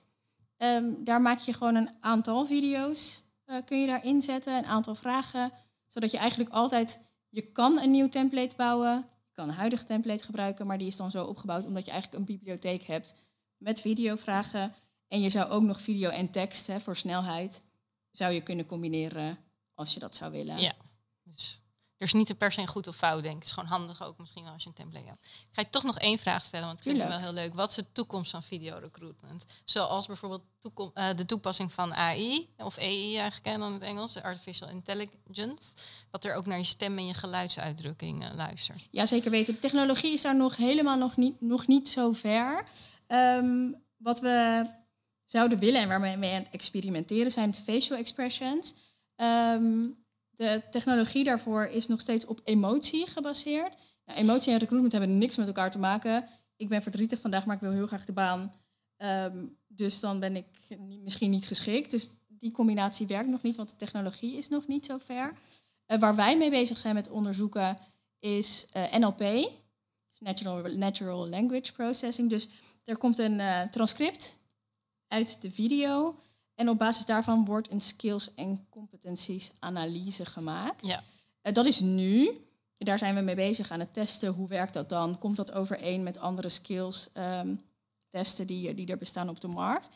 Um, 0.59 1.05
daar 1.05 1.21
maak 1.21 1.39
je 1.39 1.53
gewoon 1.53 1.75
een 1.75 1.91
aantal 2.01 2.47
video's, 2.47 3.23
uh, 3.47 3.57
kun 3.65 3.81
je 3.81 3.87
daar 3.87 4.05
inzetten, 4.05 4.57
een 4.57 4.67
aantal 4.67 4.95
vragen, 4.95 5.53
zodat 5.95 6.11
je 6.11 6.19
eigenlijk 6.19 6.51
altijd, 6.51 7.01
je 7.29 7.43
kan 7.43 7.81
een 7.81 7.91
nieuw 7.91 8.09
template 8.09 8.57
bouwen, 8.57 9.07
je 9.27 9.33
kan 9.33 9.49
een 9.49 9.55
huidige 9.55 9.85
template 9.85 10.25
gebruiken, 10.25 10.67
maar 10.67 10.79
die 10.79 10.87
is 10.87 10.97
dan 10.97 11.11
zo 11.11 11.25
opgebouwd 11.25 11.67
omdat 11.67 11.85
je 11.85 11.91
eigenlijk 11.91 12.21
een 12.21 12.37
bibliotheek 12.37 12.83
hebt 12.83 13.15
met 13.57 13.81
videovragen. 13.81 14.73
En 15.09 15.21
je 15.21 15.29
zou 15.29 15.51
ook 15.51 15.63
nog 15.63 15.81
video 15.81 16.11
en 16.11 16.31
tekst 16.31 16.67
hè, 16.67 16.81
voor 16.81 16.97
snelheid, 16.97 17.65
zou 18.11 18.33
je 18.33 18.43
kunnen 18.43 18.67
combineren 18.67 19.37
als 19.75 19.95
je 19.95 20.01
dat 20.01 20.15
zou 20.15 20.33
willen. 20.33 20.61
Ja, 20.61 20.75
er 22.05 22.13
is 22.15 22.27
niet 22.27 22.39
per 22.39 22.53
se 22.53 22.61
een 22.61 22.67
goed 22.67 22.87
of 22.87 22.97
fout, 22.97 23.23
denk 23.23 23.35
ik. 23.35 23.41
Het 23.41 23.49
is 23.49 23.53
gewoon 23.53 23.69
handig 23.69 24.05
ook 24.05 24.19
misschien 24.19 24.43
wel 24.43 24.53
als 24.53 24.63
je 24.63 24.69
een 24.69 24.75
template 24.75 25.07
hebt. 25.07 25.25
Ik 25.25 25.49
ga 25.53 25.61
je 25.61 25.71
toch 25.71 25.83
nog 25.83 25.99
één 25.99 26.19
vraag 26.19 26.45
stellen, 26.45 26.67
want 26.67 26.79
ik 26.79 26.85
vind 26.85 26.99
het 26.99 27.09
wel 27.09 27.19
heel 27.19 27.33
leuk. 27.33 27.55
Wat 27.55 27.69
is 27.69 27.75
de 27.75 27.93
toekomst 27.93 28.31
van 28.31 28.43
video 28.43 28.79
recruitment? 28.79 29.45
Zoals 29.65 30.07
bijvoorbeeld 30.07 30.43
uh, 30.95 31.09
de 31.17 31.27
toepassing 31.27 31.73
van 31.73 31.95
AI, 31.95 32.49
of 32.57 32.79
AI 32.79 33.17
eigenlijk 33.17 33.59
dan 33.59 33.67
in 33.67 33.73
het 33.73 33.83
Engels, 33.83 34.23
Artificial 34.23 34.69
Intelligence. 34.69 35.73
Wat 36.11 36.25
er 36.25 36.35
ook 36.35 36.47
naar 36.47 36.59
je 36.59 36.65
stem 36.65 36.99
en 36.99 37.07
je 37.07 37.15
geluidsuitdrukking 37.15 38.23
uh, 38.25 38.35
luistert. 38.35 38.89
Ja, 38.91 39.07
zeker 39.07 39.31
weten. 39.31 39.55
De 39.55 39.61
technologie 39.61 40.13
is 40.13 40.23
daar 40.23 40.37
nog 40.37 40.57
helemaal 40.57 40.97
nog 40.97 41.17
niet, 41.17 41.41
nog 41.41 41.67
niet 41.67 41.89
zo 41.89 42.13
ver. 42.13 42.65
Um, 43.09 43.83
wat 43.97 44.21
we 44.21 44.67
zouden 45.25 45.59
willen 45.59 45.81
en 45.81 45.89
waar 45.89 46.01
we 46.01 46.17
mee 46.17 46.35
aan 46.35 46.43
het 46.43 46.53
experimenteren 46.53 47.31
zijn 47.31 47.55
facial 47.55 47.99
expressions. 47.99 48.75
Um, 49.17 50.04
de 50.37 50.63
technologie 50.71 51.25
daarvoor 51.25 51.65
is 51.65 51.87
nog 51.87 52.01
steeds 52.01 52.27
op 52.27 52.41
emotie 52.45 53.07
gebaseerd. 53.07 53.77
Nou, 54.07 54.19
emotie 54.19 54.53
en 54.53 54.59
recruitment 54.59 54.93
hebben 54.93 55.19
niks 55.19 55.37
met 55.37 55.47
elkaar 55.47 55.71
te 55.71 55.79
maken. 55.79 56.29
Ik 56.57 56.69
ben 56.69 56.83
verdrietig 56.83 57.21
vandaag, 57.21 57.47
maar 57.47 57.55
ik 57.55 57.61
wil 57.61 57.71
heel 57.71 57.87
graag 57.87 58.05
de 58.05 58.13
baan. 58.13 58.55
Um, 58.99 59.57
dus 59.67 60.01
dan 60.01 60.21
ben 60.21 60.37
ik 60.37 60.77
niet, 60.79 61.03
misschien 61.03 61.31
niet 61.31 61.47
geschikt. 61.47 61.91
Dus 61.91 62.11
die 62.29 62.53
combinatie 62.53 63.07
werkt 63.07 63.29
nog 63.29 63.43
niet, 63.43 63.57
want 63.57 63.69
de 63.69 63.77
technologie 63.77 64.37
is 64.37 64.49
nog 64.49 64.67
niet 64.67 64.87
zo 64.87 64.99
ver. 64.99 65.33
Uh, 65.87 65.99
waar 65.99 66.15
wij 66.15 66.37
mee 66.37 66.51
bezig 66.51 66.79
zijn 66.79 66.95
met 66.95 67.11
onderzoeken 67.11 67.79
is 68.19 68.67
uh, 68.77 68.95
NLP, 68.97 69.19
dus 69.19 70.21
Natural, 70.21 70.63
Natural 70.63 71.29
Language 71.29 71.73
Processing. 71.73 72.31
Dus 72.31 72.49
er 72.85 72.97
komt 72.97 73.19
een 73.19 73.39
uh, 73.39 73.63
transcript 73.63 74.39
uit 75.09 75.43
de 75.43 75.51
video. 75.51 76.19
En 76.55 76.69
op 76.69 76.79
basis 76.79 77.05
daarvan 77.05 77.45
wordt 77.45 77.73
een 77.73 77.81
skills- 77.81 78.35
en 78.35 78.67
competenties 78.71 79.53
analyse 79.59 80.25
gemaakt. 80.25 80.87
Ja. 80.87 81.03
Uh, 81.43 81.53
dat 81.53 81.67
is 81.67 81.81
nu. 81.81 82.31
Daar 82.79 82.99
zijn 82.99 83.15
we 83.15 83.21
mee 83.21 83.35
bezig 83.35 83.71
aan 83.71 83.81
het 83.81 83.93
testen. 83.93 84.33
Hoe 84.33 84.49
werkt 84.49 84.75
dat 84.75 84.89
dan? 84.89 85.19
Komt 85.19 85.37
dat 85.37 85.53
overeen 85.53 86.03
met 86.03 86.19
andere 86.19 86.49
skills 86.49 87.09
um, 87.15 87.63
testen 88.11 88.47
die, 88.47 88.75
die 88.75 88.87
er 88.87 88.99
bestaan 88.99 89.29
op 89.29 89.41
de 89.41 89.49
markt? 89.49 89.89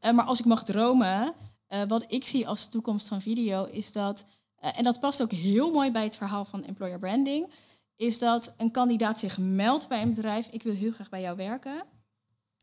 Uh, 0.00 0.12
maar 0.12 0.24
als 0.24 0.38
ik 0.38 0.44
mag 0.44 0.64
dromen, 0.64 1.34
uh, 1.68 1.82
wat 1.88 2.04
ik 2.08 2.24
zie 2.24 2.48
als 2.48 2.68
toekomst 2.68 3.08
van 3.08 3.20
video 3.20 3.64
is 3.64 3.92
dat, 3.92 4.24
en 4.56 4.84
dat 4.84 5.00
past 5.00 5.22
ook 5.22 5.32
heel 5.32 5.72
mooi 5.72 5.90
bij 5.90 6.04
het 6.04 6.16
verhaal 6.16 6.44
van 6.44 6.64
employer 6.64 6.98
branding, 6.98 7.52
is 7.96 8.18
dat 8.18 8.54
een 8.56 8.70
kandidaat 8.70 9.18
zich 9.18 9.38
meldt 9.38 9.88
bij 9.88 10.02
een 10.02 10.14
bedrijf, 10.14 10.48
ik 10.48 10.62
wil 10.62 10.74
heel 10.74 10.92
graag 10.92 11.08
bij 11.08 11.20
jou 11.20 11.36
werken. 11.36 11.82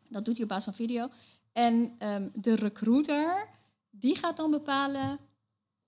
Dat 0.10 0.26
doet 0.26 0.34
hij 0.34 0.44
op 0.44 0.50
basis 0.50 0.64
van 0.64 0.74
video. 0.74 1.10
En 1.54 1.96
um, 2.00 2.32
de 2.36 2.56
recruiter, 2.56 3.50
die 3.90 4.18
gaat 4.18 4.38
dan 4.38 4.52
bepalen, 4.52 5.20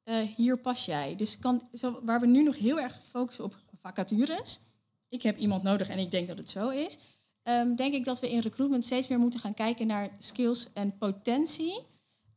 uh, 0.04 0.20
hier 0.20 0.58
pas 0.58 0.86
jij. 0.86 1.16
Dus 1.16 1.40
kan, 1.40 1.68
zo, 1.74 2.00
waar 2.04 2.20
we 2.20 2.28
nu 2.28 2.44
nog 2.44 2.58
heel 2.58 2.80
erg 2.80 3.00
focussen 3.04 3.44
op 3.44 3.56
vacatures, 3.82 4.62
ik 5.10 5.22
heb 5.22 5.38
iemand 5.38 5.64
nodig 5.64 5.90
en 5.90 6.00
ik 6.00 6.12
denk 6.12 6.28
dat 6.28 6.38
het 6.38 6.50
zo 6.50 6.70
is, 6.70 6.98
um, 7.44 7.76
denk 7.76 7.94
ik 7.94 8.06
dat 8.06 8.20
we 8.20 8.32
in 8.32 8.40
recruitment 8.40 8.86
steeds 8.86 9.08
meer 9.08 9.20
moeten 9.20 9.40
gaan 9.40 9.54
kijken 9.54 9.88
naar 9.88 10.16
skills 10.18 10.74
en 10.74 10.98
potentie 10.98 11.86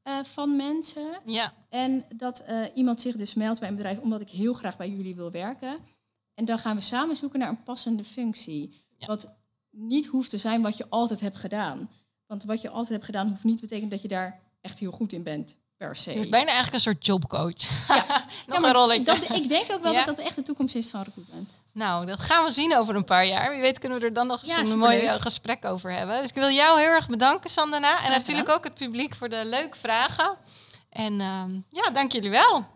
uh, 0.04 0.24
van 0.24 0.56
mensen. 0.56 1.20
Ja. 1.26 1.54
En 1.68 2.04
dat 2.14 2.44
uh, 2.48 2.64
iemand 2.74 3.00
zich 3.00 3.16
dus 3.16 3.34
meldt 3.34 3.60
bij 3.60 3.68
een 3.68 3.74
bedrijf 3.74 3.98
omdat 3.98 4.20
ik 4.20 4.28
heel 4.28 4.52
graag 4.52 4.76
bij 4.76 4.90
jullie 4.90 5.14
wil 5.14 5.30
werken. 5.30 5.76
En 6.34 6.44
dan 6.44 6.58
gaan 6.58 6.76
we 6.76 6.82
samen 6.82 7.16
zoeken 7.16 7.38
naar 7.38 7.48
een 7.48 7.62
passende 7.62 8.04
functie. 8.04 8.84
Ja. 8.96 9.06
Wat 9.06 9.36
niet 9.70 10.06
hoeft 10.06 10.30
te 10.30 10.38
zijn 10.38 10.62
wat 10.62 10.76
je 10.76 10.88
altijd 10.88 11.20
hebt 11.20 11.36
gedaan. 11.36 11.90
Want 12.28 12.44
wat 12.44 12.60
je 12.60 12.68
altijd 12.68 12.88
hebt 12.88 13.04
gedaan, 13.04 13.28
hoeft 13.28 13.44
niet 13.44 13.54
te 13.54 13.60
betekenen 13.60 13.90
dat 13.90 14.02
je 14.02 14.08
daar 14.08 14.40
echt 14.60 14.78
heel 14.78 14.90
goed 14.90 15.12
in 15.12 15.22
bent. 15.22 15.58
Per 15.76 15.96
se. 15.96 16.10
Je 16.10 16.28
bijna 16.28 16.46
eigenlijk 16.46 16.72
een 16.72 16.80
soort 16.80 17.06
jobcoach. 17.06 17.54
Ja, 17.88 18.24
Nog 18.46 18.60
ja, 18.60 18.68
een 18.68 18.74
rolletje. 18.74 19.04
Dat, 19.04 19.30
ik 19.30 19.48
denk 19.48 19.72
ook 19.72 19.82
wel 19.82 19.92
ja. 19.92 20.04
dat 20.04 20.16
dat 20.16 20.26
echt 20.26 20.36
de 20.36 20.42
toekomst 20.42 20.74
is 20.74 20.90
van 20.90 21.02
recruitment. 21.02 21.62
Nou, 21.72 22.06
dat 22.06 22.20
gaan 22.20 22.44
we 22.44 22.50
zien 22.50 22.76
over 22.76 22.94
een 22.94 23.04
paar 23.04 23.26
jaar. 23.26 23.50
Wie 23.50 23.60
weet 23.60 23.78
kunnen 23.78 24.00
we 24.00 24.04
er 24.04 24.12
dan 24.12 24.26
nog 24.26 24.42
eens 24.42 24.50
ja, 24.50 24.58
een 24.58 24.78
mooi 24.78 25.18
gesprek 25.18 25.64
over 25.64 25.92
hebben. 25.92 26.20
Dus 26.20 26.28
ik 26.30 26.34
wil 26.34 26.50
jou 26.50 26.80
heel 26.80 26.88
erg 26.88 27.08
bedanken, 27.08 27.50
Sandana. 27.50 28.04
En 28.04 28.10
natuurlijk 28.10 28.48
ook 28.48 28.64
het 28.64 28.74
publiek 28.74 29.14
voor 29.14 29.28
de 29.28 29.42
leuke 29.44 29.76
vragen. 29.76 30.36
En 30.90 31.20
um, 31.20 31.64
ja, 31.70 31.90
dank 31.90 32.12
jullie 32.12 32.30
wel. 32.30 32.66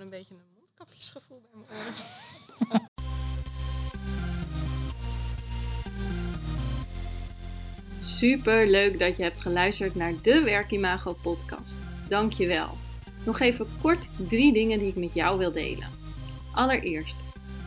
Een 0.00 0.08
beetje 0.08 0.34
een 0.34 0.40
mondkapjesgevoel 0.56 1.40
bij 1.40 1.50
mijn 1.54 1.70
oren. 1.70 2.88
Super 8.00 8.66
leuk 8.66 8.98
dat 8.98 9.16
je 9.16 9.22
hebt 9.22 9.40
geluisterd 9.40 9.94
naar 9.94 10.12
de 10.22 10.42
Werkimago 10.42 11.16
podcast. 11.22 11.74
Dank 12.08 12.32
je 12.32 12.46
wel. 12.46 12.68
Nog 13.24 13.40
even 13.40 13.66
kort 13.80 14.06
drie 14.28 14.52
dingen 14.52 14.78
die 14.78 14.88
ik 14.88 14.96
met 14.96 15.14
jou 15.14 15.38
wil 15.38 15.52
delen. 15.52 15.88
Allereerst, 16.52 17.14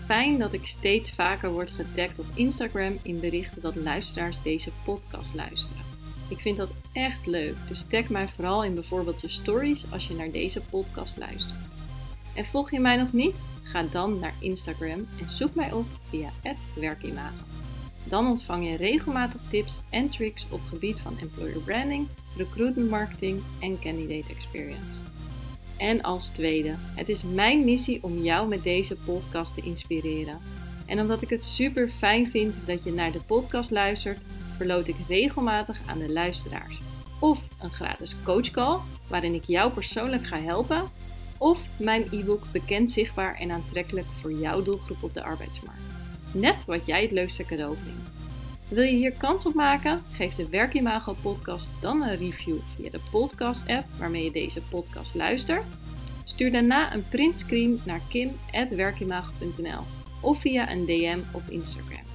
fijn 0.06 0.40
dat 0.40 0.54
ik 0.54 0.66
steeds 0.66 1.12
vaker 1.12 1.52
word 1.52 1.72
getagd 1.72 2.20
op 2.20 2.26
Instagram 2.34 3.00
in 3.02 3.20
berichten 3.20 3.62
dat 3.62 3.76
luisteraars 3.76 4.42
deze 4.42 4.72
podcast 4.86 5.36
luisteren. 5.36 5.86
Ik 6.30 6.40
vind 6.40 6.58
dat 6.58 6.70
echt 6.94 7.26
leuk, 7.26 7.56
dus 7.68 7.86
tag 7.90 8.10
mij 8.10 8.28
vooral 8.28 8.64
in 8.64 8.74
bijvoorbeeld 8.74 9.22
je 9.22 9.30
stories 9.30 9.92
als 9.92 10.08
je 10.08 10.16
naar 10.16 10.32
deze 10.32 10.62
podcast 10.62 11.18
luistert. 11.18 11.60
En 12.38 12.46
volg 12.46 12.72
je 12.72 12.80
mij 12.80 12.96
nog 12.96 13.14
niet? 13.14 13.36
Ga 13.64 13.84
dan 13.92 14.20
naar 14.20 14.34
Instagram 14.40 15.08
en 15.20 15.30
zoek 15.30 15.56
mij 15.56 15.72
op 15.72 15.86
via 16.10 16.30
werkimago. 16.76 17.46
Dan 18.04 18.28
ontvang 18.28 18.70
je 18.70 18.76
regelmatig 18.76 19.42
tips 19.50 19.80
en 19.90 20.10
tricks 20.10 20.46
op 20.50 20.60
gebied 20.70 21.00
van 21.00 21.18
employer 21.20 21.60
branding, 21.60 22.08
recruitment 22.36 22.90
marketing 22.90 23.42
en 23.60 23.80
candidate 23.80 24.32
experience. 24.32 25.00
En 25.78 26.02
als 26.02 26.30
tweede, 26.30 26.74
het 26.78 27.10
is 27.10 27.24
mijn 27.24 27.66
missie 27.66 28.04
om 28.04 28.22
jou 28.22 28.48
met 28.48 28.64
deze 28.64 28.96
podcast 28.96 29.56
te 29.56 29.62
inspireren. 29.62 30.40
En 30.86 31.00
omdat 31.00 31.22
ik 31.22 31.30
het 31.30 31.46
super 31.46 31.90
fijn 31.90 32.32
vind 32.32 32.56
dat 32.66 32.84
je 32.84 32.94
naar 32.94 33.12
de 33.12 33.22
podcast 33.26 33.72
luistert, 33.72 34.20
verloot 34.56 34.88
ik 34.88 34.96
regelmatig 35.08 35.80
aan 35.86 36.00
de 36.00 36.12
luisteraars. 36.12 36.82
Of 37.20 37.40
een 37.62 37.70
gratis 37.70 38.16
coachcall, 38.24 38.78
waarin 39.08 39.34
ik 39.34 39.44
jou 39.46 39.72
persoonlijk 39.72 40.28
ga 40.28 40.40
helpen. 40.40 40.84
Of 41.38 41.60
mijn 41.78 42.08
e-book 42.12 42.44
Bekend, 42.52 42.92
Zichtbaar 42.92 43.36
en 43.36 43.52
Aantrekkelijk 43.52 44.08
voor 44.22 44.32
jouw 44.32 44.64
doelgroep 44.64 45.04
op 45.04 45.14
de 45.14 45.24
arbeidsmarkt. 45.24 45.82
Net 46.32 46.66
wat 46.66 46.86
jij 46.86 47.02
het 47.02 47.12
leukste 47.12 47.46
cadeau 47.46 47.76
vindt. 47.84 48.10
Wil 48.68 48.84
je 48.84 48.96
hier 48.96 49.12
kans 49.12 49.46
op 49.46 49.54
maken? 49.54 50.04
Geef 50.12 50.36
de 50.36 50.50
Werkimago 50.50 51.16
podcast 51.22 51.68
dan 51.82 52.02
een 52.02 52.18
review 52.18 52.58
via 52.76 52.90
de 52.90 53.00
podcast 53.12 53.70
app 53.70 53.86
waarmee 53.98 54.24
je 54.24 54.32
deze 54.32 54.62
podcast 54.62 55.16
luistert. 55.16 55.66
Stuur 56.24 56.52
daarna 56.52 56.94
een 56.94 57.08
printscreen 57.10 57.82
naar 57.86 58.02
kim.werkimago.nl 58.10 59.82
of 60.22 60.40
via 60.40 60.72
een 60.72 60.86
DM 60.86 61.20
op 61.32 61.44
Instagram. 61.50 62.07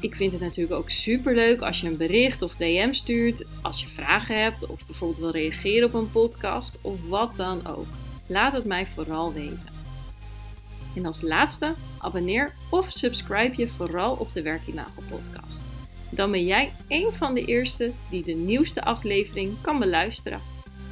Ik 0.00 0.14
vind 0.14 0.32
het 0.32 0.40
natuurlijk 0.40 0.80
ook 0.80 0.90
super 0.90 1.34
leuk 1.34 1.60
als 1.60 1.80
je 1.80 1.86
een 1.86 1.96
bericht 1.96 2.42
of 2.42 2.54
DM 2.54 2.92
stuurt, 2.92 3.44
als 3.62 3.80
je 3.80 3.88
vragen 3.88 4.42
hebt 4.42 4.66
of 4.66 4.86
bijvoorbeeld 4.86 5.20
wil 5.20 5.30
reageren 5.30 5.88
op 5.88 5.94
een 5.94 6.10
podcast 6.10 6.78
of 6.80 7.08
wat 7.08 7.36
dan 7.36 7.66
ook. 7.66 7.86
Laat 8.26 8.52
het 8.52 8.64
mij 8.64 8.86
vooral 8.86 9.32
weten. 9.32 9.68
En 10.96 11.06
als 11.06 11.20
laatste, 11.20 11.74
abonneer 11.98 12.54
of 12.70 12.86
subscribe 12.90 13.56
je 13.56 13.68
vooral 13.68 14.14
op 14.14 14.32
de 14.32 14.42
Werkimago 14.42 15.02
podcast. 15.08 15.60
Dan 16.10 16.30
ben 16.30 16.44
jij 16.44 16.72
een 16.88 17.12
van 17.12 17.34
de 17.34 17.44
eerste 17.44 17.90
die 18.10 18.22
de 18.22 18.32
nieuwste 18.32 18.84
aflevering 18.84 19.56
kan 19.60 19.78
beluisteren. 19.78 20.40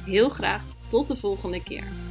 Heel 0.05 0.29
graag 0.29 0.61
tot 0.89 1.07
de 1.07 1.17
volgende 1.17 1.63
keer. 1.63 2.08